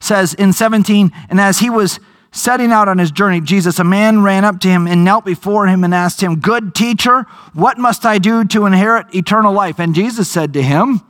says 0.00 0.34
in 0.34 0.52
17, 0.52 1.10
and 1.28 1.40
as 1.40 1.58
he 1.58 1.68
was 1.68 2.00
setting 2.30 2.72
out 2.72 2.88
on 2.88 2.98
his 2.98 3.10
journey, 3.10 3.40
Jesus, 3.40 3.78
a 3.78 3.84
man 3.84 4.22
ran 4.22 4.44
up 4.44 4.60
to 4.60 4.68
him 4.68 4.86
and 4.86 5.04
knelt 5.04 5.24
before 5.24 5.66
him 5.66 5.84
and 5.84 5.94
asked 5.94 6.20
him, 6.20 6.40
Good 6.40 6.74
teacher, 6.74 7.22
what 7.54 7.78
must 7.78 8.04
I 8.04 8.18
do 8.18 8.44
to 8.46 8.66
inherit 8.66 9.14
eternal 9.14 9.52
life? 9.52 9.78
And 9.78 9.94
Jesus 9.94 10.30
said 10.30 10.52
to 10.52 10.62
him, 10.62 11.02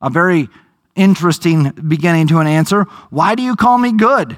a 0.00 0.10
very 0.10 0.48
interesting 0.94 1.70
beginning 1.70 2.28
to 2.28 2.38
an 2.38 2.46
answer, 2.46 2.84
Why 3.10 3.34
do 3.34 3.42
you 3.42 3.56
call 3.56 3.78
me 3.78 3.92
good? 3.92 4.36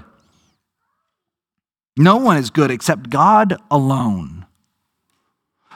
No 1.96 2.16
one 2.16 2.36
is 2.36 2.50
good 2.50 2.70
except 2.70 3.10
God 3.10 3.56
alone. 3.70 4.46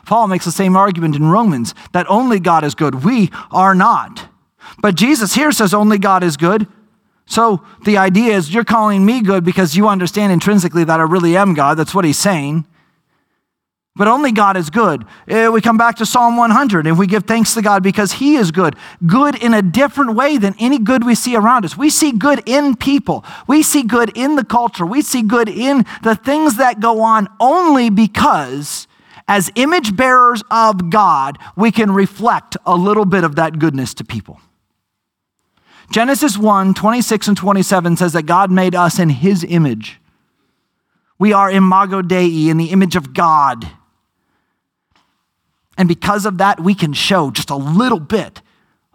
Paul 0.07 0.29
makes 0.29 0.44
the 0.44 0.52
same 0.52 0.76
argument 0.76 1.16
in 1.16 1.29
Romans 1.29 1.74
that 1.92 2.09
only 2.09 2.40
God 2.40 2.64
is 2.64 2.74
good. 2.74 3.05
We 3.05 3.31
are 3.50 3.74
not. 3.74 4.29
But 4.81 4.94
Jesus 4.94 5.35
here 5.35 5.52
says 5.52 5.74
only 5.74 5.98
God 5.98 6.22
is 6.22 6.37
good. 6.37 6.68
So 7.26 7.64
the 7.84 7.98
idea 7.98 8.36
is 8.36 8.54
you're 8.54 8.64
calling 8.64 9.04
me 9.04 9.20
good 9.20 9.44
because 9.44 9.76
you 9.76 9.88
understand 9.88 10.32
intrinsically 10.32 10.84
that 10.84 11.00
I 11.00 11.02
really 11.02 11.36
am 11.36 11.54
God. 11.54 11.74
That's 11.76 11.94
what 11.94 12.04
he's 12.04 12.18
saying. 12.18 12.64
But 13.96 14.08
only 14.08 14.30
God 14.30 14.58
is 14.58 14.68
good. 14.68 15.06
Eh, 15.26 15.48
we 15.48 15.62
come 15.62 15.78
back 15.78 15.96
to 15.96 16.06
Psalm 16.06 16.36
100 16.36 16.86
and 16.86 16.98
we 16.98 17.06
give 17.06 17.24
thanks 17.24 17.54
to 17.54 17.62
God 17.62 17.82
because 17.82 18.12
He 18.12 18.36
is 18.36 18.50
good. 18.50 18.76
Good 19.06 19.42
in 19.42 19.54
a 19.54 19.62
different 19.62 20.14
way 20.14 20.36
than 20.36 20.54
any 20.58 20.78
good 20.78 21.02
we 21.02 21.14
see 21.14 21.34
around 21.34 21.64
us. 21.64 21.78
We 21.78 21.88
see 21.88 22.12
good 22.12 22.42
in 22.44 22.76
people, 22.76 23.24
we 23.48 23.62
see 23.62 23.82
good 23.82 24.12
in 24.14 24.36
the 24.36 24.44
culture, 24.44 24.84
we 24.84 25.00
see 25.00 25.22
good 25.22 25.48
in 25.48 25.86
the 26.02 26.14
things 26.14 26.58
that 26.58 26.78
go 26.78 27.00
on 27.00 27.26
only 27.40 27.88
because, 27.88 28.86
as 29.26 29.50
image 29.54 29.96
bearers 29.96 30.42
of 30.50 30.90
God, 30.90 31.38
we 31.56 31.72
can 31.72 31.90
reflect 31.90 32.58
a 32.66 32.76
little 32.76 33.06
bit 33.06 33.24
of 33.24 33.36
that 33.36 33.58
goodness 33.58 33.94
to 33.94 34.04
people. 34.04 34.40
Genesis 35.90 36.37
1 36.37 36.75
26 36.75 37.29
and 37.29 37.37
27 37.37 37.96
says 37.96 38.12
that 38.12 38.25
God 38.25 38.51
made 38.51 38.75
us 38.75 38.99
in 38.99 39.09
his 39.09 39.44
image. 39.44 40.01
We 41.18 41.33
are 41.33 41.51
imago 41.51 42.03
Dei, 42.03 42.49
in 42.49 42.57
the 42.57 42.70
image 42.70 42.96
of 42.96 43.14
God. 43.14 43.66
And 45.79 45.88
because 45.88 46.27
of 46.27 46.38
that, 46.38 46.61
we 46.61 46.75
can 46.75 46.92
show 46.92 47.31
just 47.31 47.51
a 47.51 47.57
little 47.57 48.01
bit 48.01 48.42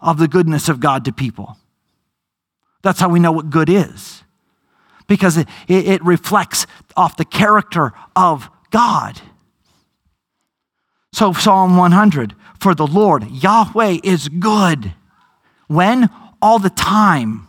of 0.00 0.18
the 0.18 0.28
goodness 0.28 0.68
of 0.68 0.80
God 0.80 1.04
to 1.04 1.12
people. 1.12 1.56
That's 2.82 3.00
how 3.00 3.08
we 3.08 3.20
know 3.20 3.32
what 3.32 3.50
good 3.50 3.68
is, 3.68 4.24
because 5.06 5.36
it, 5.36 5.48
it, 5.68 6.04
reflects 6.04 6.66
off 6.96 7.16
the 7.16 7.24
character 7.24 7.92
of 8.16 8.50
God. 8.70 9.20
So, 11.12 11.32
Psalm 11.32 11.76
100 11.76 12.34
For 12.58 12.74
the 12.74 12.86
Lord, 12.86 13.30
Yahweh, 13.30 13.98
is 14.02 14.28
good. 14.28 14.94
When? 15.68 16.10
All 16.42 16.58
the 16.58 16.70
time. 16.70 17.48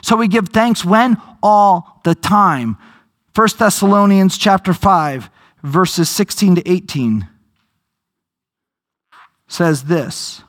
So 0.00 0.16
we 0.16 0.28
give 0.28 0.48
thanks 0.48 0.84
when? 0.84 1.20
All 1.42 2.00
the 2.04 2.14
time. 2.14 2.78
1 3.34 3.48
Thessalonians 3.58 4.38
chapter 4.38 4.72
5, 4.72 5.28
verses 5.62 6.08
16 6.08 6.56
to 6.56 6.70
18 6.70 7.28
says 9.48 9.84
this 9.84 10.42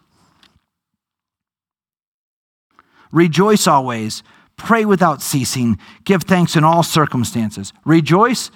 Rejoice 3.11 3.67
always, 3.67 4.23
pray 4.57 4.85
without 4.85 5.21
ceasing, 5.21 5.77
give 6.03 6.23
thanks 6.23 6.55
in 6.55 6.63
all 6.63 6.83
circumstances. 6.83 7.73
Rejoice 7.85 8.49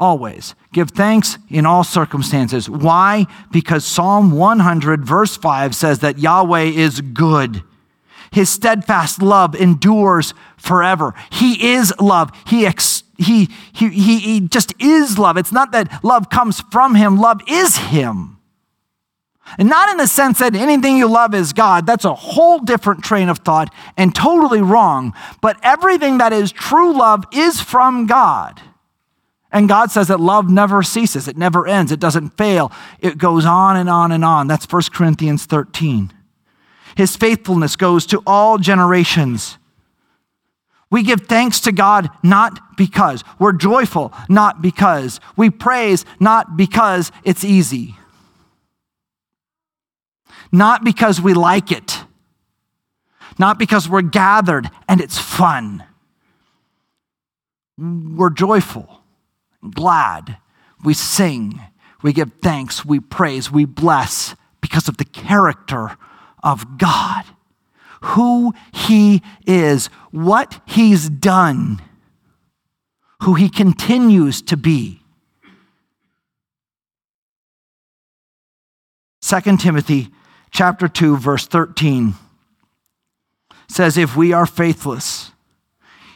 always. 0.00 0.54
Give 0.72 0.90
thanks 0.90 1.38
in 1.48 1.66
all 1.66 1.84
circumstances. 1.84 2.68
Why? 2.68 3.26
Because 3.52 3.84
Psalm 3.84 4.32
100, 4.32 5.04
verse 5.04 5.36
5 5.36 5.74
says 5.76 6.00
that 6.00 6.18
Yahweh 6.18 6.62
is 6.62 7.00
good. 7.00 7.62
His 8.32 8.48
steadfast 8.48 9.22
love 9.22 9.54
endures 9.54 10.34
forever. 10.56 11.14
He 11.30 11.72
is 11.72 11.92
love. 12.00 12.30
He, 12.46 12.64
ex- 12.64 13.02
he, 13.18 13.48
he, 13.72 13.88
he, 13.88 14.18
he 14.18 14.40
just 14.40 14.72
is 14.80 15.18
love. 15.18 15.36
It's 15.36 15.52
not 15.52 15.72
that 15.72 16.04
love 16.04 16.30
comes 16.30 16.60
from 16.70 16.94
him, 16.94 17.16
love 17.16 17.40
is 17.48 17.76
him. 17.76 18.38
And 19.58 19.68
not 19.68 19.90
in 19.90 19.96
the 19.96 20.06
sense 20.06 20.38
that 20.38 20.54
anything 20.54 20.96
you 20.96 21.08
love 21.08 21.34
is 21.34 21.52
God. 21.52 21.84
That's 21.84 22.04
a 22.04 22.14
whole 22.14 22.60
different 22.60 23.02
train 23.02 23.28
of 23.28 23.38
thought 23.38 23.74
and 23.96 24.14
totally 24.14 24.62
wrong. 24.62 25.12
But 25.40 25.58
everything 25.64 26.18
that 26.18 26.32
is 26.32 26.52
true 26.52 26.96
love 26.96 27.24
is 27.32 27.60
from 27.60 28.06
God. 28.06 28.60
And 29.52 29.68
God 29.68 29.90
says 29.90 30.06
that 30.06 30.20
love 30.20 30.48
never 30.48 30.84
ceases, 30.84 31.26
it 31.26 31.36
never 31.36 31.66
ends, 31.66 31.90
it 31.90 31.98
doesn't 31.98 32.36
fail. 32.36 32.70
It 33.00 33.18
goes 33.18 33.44
on 33.44 33.76
and 33.76 33.90
on 33.90 34.12
and 34.12 34.24
on. 34.24 34.46
That's 34.46 34.70
1 34.70 34.82
Corinthians 34.92 35.44
13. 35.46 36.12
His 36.96 37.16
faithfulness 37.16 37.76
goes 37.76 38.06
to 38.06 38.22
all 38.26 38.58
generations. 38.58 39.58
We 40.90 41.02
give 41.04 41.22
thanks 41.22 41.60
to 41.60 41.72
God 41.72 42.10
not 42.22 42.76
because. 42.76 43.22
We're 43.38 43.52
joyful 43.52 44.12
not 44.28 44.60
because. 44.60 45.20
We 45.36 45.50
praise 45.50 46.04
not 46.18 46.56
because 46.56 47.12
it's 47.22 47.44
easy. 47.44 47.94
Not 50.50 50.84
because 50.84 51.20
we 51.20 51.32
like 51.32 51.70
it. 51.70 52.04
Not 53.38 53.58
because 53.58 53.88
we're 53.88 54.02
gathered 54.02 54.68
and 54.88 55.00
it's 55.00 55.18
fun. 55.18 55.84
We're 57.78 58.30
joyful, 58.30 59.00
glad. 59.70 60.36
We 60.84 60.92
sing, 60.92 61.60
we 62.02 62.12
give 62.12 62.32
thanks, 62.42 62.84
we 62.84 63.00
praise, 63.00 63.50
we 63.50 63.64
bless 63.64 64.34
because 64.60 64.88
of 64.88 64.98
the 64.98 65.04
character 65.04 65.96
of 66.42 66.78
God, 66.78 67.24
who 68.02 68.54
He 68.72 69.22
is, 69.46 69.86
what 70.10 70.60
He's 70.66 71.08
done, 71.08 71.80
who 73.22 73.34
He 73.34 73.48
continues 73.48 74.42
to 74.42 74.56
be. 74.56 75.00
2 79.22 79.56
Timothy 79.58 80.08
chapter 80.50 80.88
2 80.88 81.16
verse 81.16 81.46
13 81.46 82.14
says 83.68 83.96
if 83.96 84.16
we 84.16 84.32
are 84.32 84.46
faithless 84.46 85.30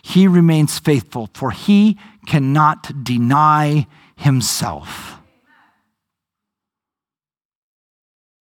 he 0.02 0.26
remains 0.26 0.78
faithful 0.78 1.30
for 1.32 1.50
he 1.50 1.98
cannot 2.26 3.04
deny 3.04 3.86
himself. 4.16 5.18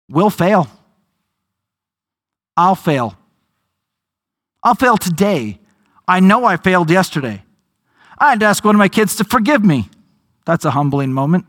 We'll 0.09 0.31
fail 0.31 0.69
I'll 2.57 2.75
fail. 2.75 3.17
I'll 4.63 4.75
fail 4.75 4.97
today. 4.97 5.59
I 6.07 6.21
know 6.21 6.45
I 6.45 6.57
failed 6.57 6.91
yesterday. 6.91 7.43
I 8.19 8.31
had 8.31 8.41
to 8.41 8.47
ask 8.47 8.65
one 8.65 8.75
of 8.75 8.79
my 8.79 8.89
kids 8.89 9.17
to 9.17 9.25
forgive 9.25 9.65
me. 9.65 9.89
That's 10.45 10.65
a 10.65 10.71
humbling 10.71 11.13
moment. 11.13 11.47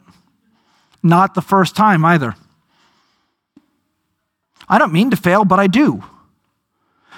Not 1.03 1.35
the 1.35 1.41
first 1.41 1.75
time 1.75 2.03
either. 2.03 2.35
I 4.67 4.79
don't 4.79 4.93
mean 4.93 5.11
to 5.11 5.17
fail, 5.17 5.45
but 5.45 5.59
I 5.59 5.67
do. 5.67 6.03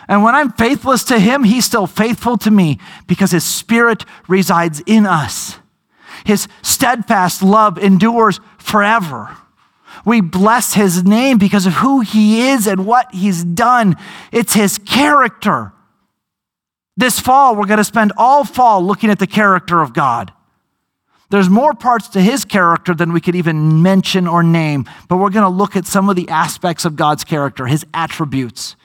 And 0.07 0.23
when 0.23 0.35
I'm 0.35 0.51
faithless 0.51 1.03
to 1.05 1.19
him, 1.19 1.43
he's 1.43 1.65
still 1.65 1.87
faithful 1.87 2.37
to 2.39 2.51
me 2.51 2.79
because 3.07 3.31
his 3.31 3.43
spirit 3.43 4.05
resides 4.27 4.81
in 4.85 5.05
us. 5.05 5.57
His 6.25 6.47
steadfast 6.61 7.41
love 7.41 7.77
endures 7.77 8.39
forever. 8.57 9.37
We 10.05 10.21
bless 10.21 10.73
his 10.73 11.03
name 11.03 11.37
because 11.37 11.65
of 11.65 11.73
who 11.73 12.01
he 12.01 12.49
is 12.49 12.67
and 12.67 12.85
what 12.85 13.13
he's 13.13 13.43
done. 13.43 13.95
It's 14.31 14.53
his 14.53 14.77
character. 14.77 15.73
This 16.95 17.19
fall, 17.19 17.55
we're 17.55 17.67
going 17.67 17.77
to 17.77 17.83
spend 17.83 18.11
all 18.17 18.43
fall 18.43 18.83
looking 18.83 19.09
at 19.09 19.19
the 19.19 19.27
character 19.27 19.81
of 19.81 19.93
God. 19.93 20.33
There's 21.29 21.49
more 21.49 21.73
parts 21.73 22.07
to 22.09 22.21
his 22.21 22.45
character 22.45 22.93
than 22.93 23.11
we 23.11 23.19
could 23.19 23.35
even 23.35 23.81
mention 23.81 24.27
or 24.27 24.43
name, 24.43 24.85
but 25.09 25.17
we're 25.17 25.29
going 25.29 25.43
to 25.43 25.49
look 25.49 25.75
at 25.75 25.85
some 25.85 26.09
of 26.09 26.15
the 26.15 26.29
aspects 26.29 26.85
of 26.85 26.95
God's 26.95 27.23
character, 27.23 27.67
his 27.67 27.85
attributes, 27.93 28.75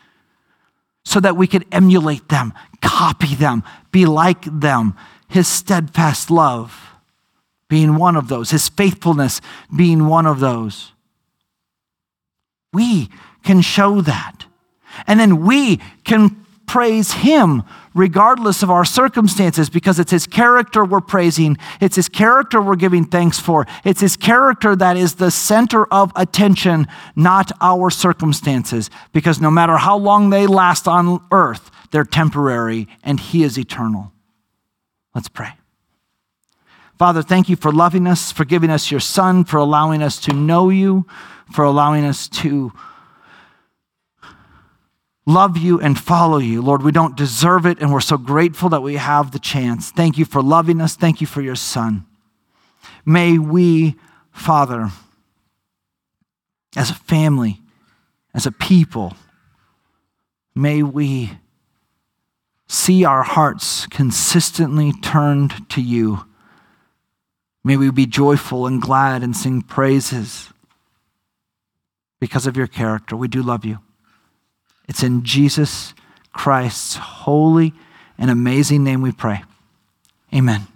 so 1.05 1.21
that 1.21 1.37
we 1.37 1.47
could 1.47 1.65
emulate 1.71 2.29
them, 2.29 2.53
copy 2.81 3.35
them, 3.35 3.63
be 3.93 4.07
like 4.07 4.45
them. 4.61 4.95
His 5.29 5.49
steadfast 5.49 6.31
love 6.31 6.93
being 7.69 7.97
one 7.97 8.17
of 8.17 8.29
those, 8.29 8.51
his 8.51 8.69
faithfulness 8.69 9.41
being 9.75 10.07
one 10.07 10.27
of 10.27 10.41
those. 10.41 10.92
We 12.73 13.11
can 13.43 13.61
show 13.61 14.01
that. 14.03 14.47
And 15.07 15.19
then 15.19 15.45
we 15.45 15.79
can 16.05 16.45
praise 16.67 17.13
Him 17.13 17.63
regardless 17.95 18.63
of 18.63 18.71
our 18.71 18.85
circumstances 18.85 19.69
because 19.69 19.99
it's 19.99 20.11
His 20.11 20.27
character 20.27 20.85
we're 20.85 21.01
praising. 21.01 21.59
It's 21.81 21.97
His 21.97 22.09
character 22.09 22.63
we're 22.63 22.77
giving 22.77 23.05
thanks 23.05 23.39
for. 23.39 23.67
It's 23.85 24.01
His 24.01 24.17
character 24.17 24.75
that 24.77 24.97
is 24.97 25.17
the 25.17 25.31
center 25.31 25.85
of 25.93 26.13
attention, 26.17 26.87
not 27.15 27.53
our 27.61 27.91
circumstances. 27.91 28.91
Because 29.13 29.41
no 29.41 29.51
matter 29.51 29.77
how 29.77 29.99
long 29.99 30.31
they 30.31 30.47
last 30.47 30.89
on 30.89 31.21
earth, 31.31 31.71
they're 31.91 32.05
temporary 32.05 32.89
and 33.03 33.21
He 33.21 33.43
is 33.43 33.59
eternal. 33.59 34.13
Let's 35.15 35.29
pray. 35.29 35.53
Father, 37.03 37.21
thank 37.21 37.49
you 37.49 37.57
for 37.57 37.73
loving 37.73 38.07
us, 38.07 38.31
for 38.31 38.45
giving 38.45 38.71
us 38.71 38.93
your 38.93 39.01
Son, 39.01 39.43
for 39.43 39.57
allowing 39.57 40.05
us 40.05 40.21
to 40.21 40.33
know 40.33 40.69
you 40.69 41.05
for 41.53 41.65
allowing 41.65 42.05
us 42.05 42.29
to 42.29 42.73
love 45.27 45.57
you 45.57 45.81
and 45.81 45.99
follow 45.99 46.39
you. 46.39 46.63
Lord, 46.63 46.85
we 46.85 46.93
don't 46.93 47.17
deserve 47.17 47.67
it, 47.67 47.81
and 47.81 47.93
we're 47.93 48.01
so 48.01 48.17
grateful 48.17 48.69
that 48.69 48.83
we 48.83 48.95
have 48.95 49.33
the 49.33 49.41
chance. 49.41 49.91
Thank 49.91 50.17
you 50.17 50.25
for 50.25 50.41
loving 50.43 50.81
us. 50.81 50.95
Thank 50.95 51.21
you 51.21 51.27
for 51.27 51.43
your 51.43 51.57
Son. 51.57 52.07
May 53.05 53.37
we, 53.37 53.97
Father, 54.31 54.93
as 56.77 56.91
a 56.91 56.95
family, 56.95 57.61
as 58.33 58.47
a 58.47 58.53
people, 58.53 59.15
may 60.55 60.85
we 60.85 61.33
see 62.69 63.05
our 63.05 63.25
hearts 63.25 63.89
consistently 63.89 64.93
turned 65.03 65.69
to 65.71 65.83
you. 65.83 66.27
May 67.65 67.77
we 67.77 67.91
be 67.91 68.07
joyful 68.07 68.67
and 68.67 68.83
glad 68.83 69.23
and 69.23 69.37
sing 69.37 69.63
praises 69.63 70.49
because 72.21 72.47
of 72.47 72.57
your 72.57 72.67
character. 72.67 73.17
We 73.17 73.29
do 73.29 73.43
love 73.43 73.65
you. 73.65 73.79
It's 74.89 75.03
in 75.03 75.25
Jesus 75.25 75.95
Christ's 76.33 76.97
holy 76.97 77.73
and 78.19 78.31
amazing 78.31 78.83
name 78.85 79.03
we 79.03 79.13
pray. 79.13 79.45
Amen. 80.35 80.67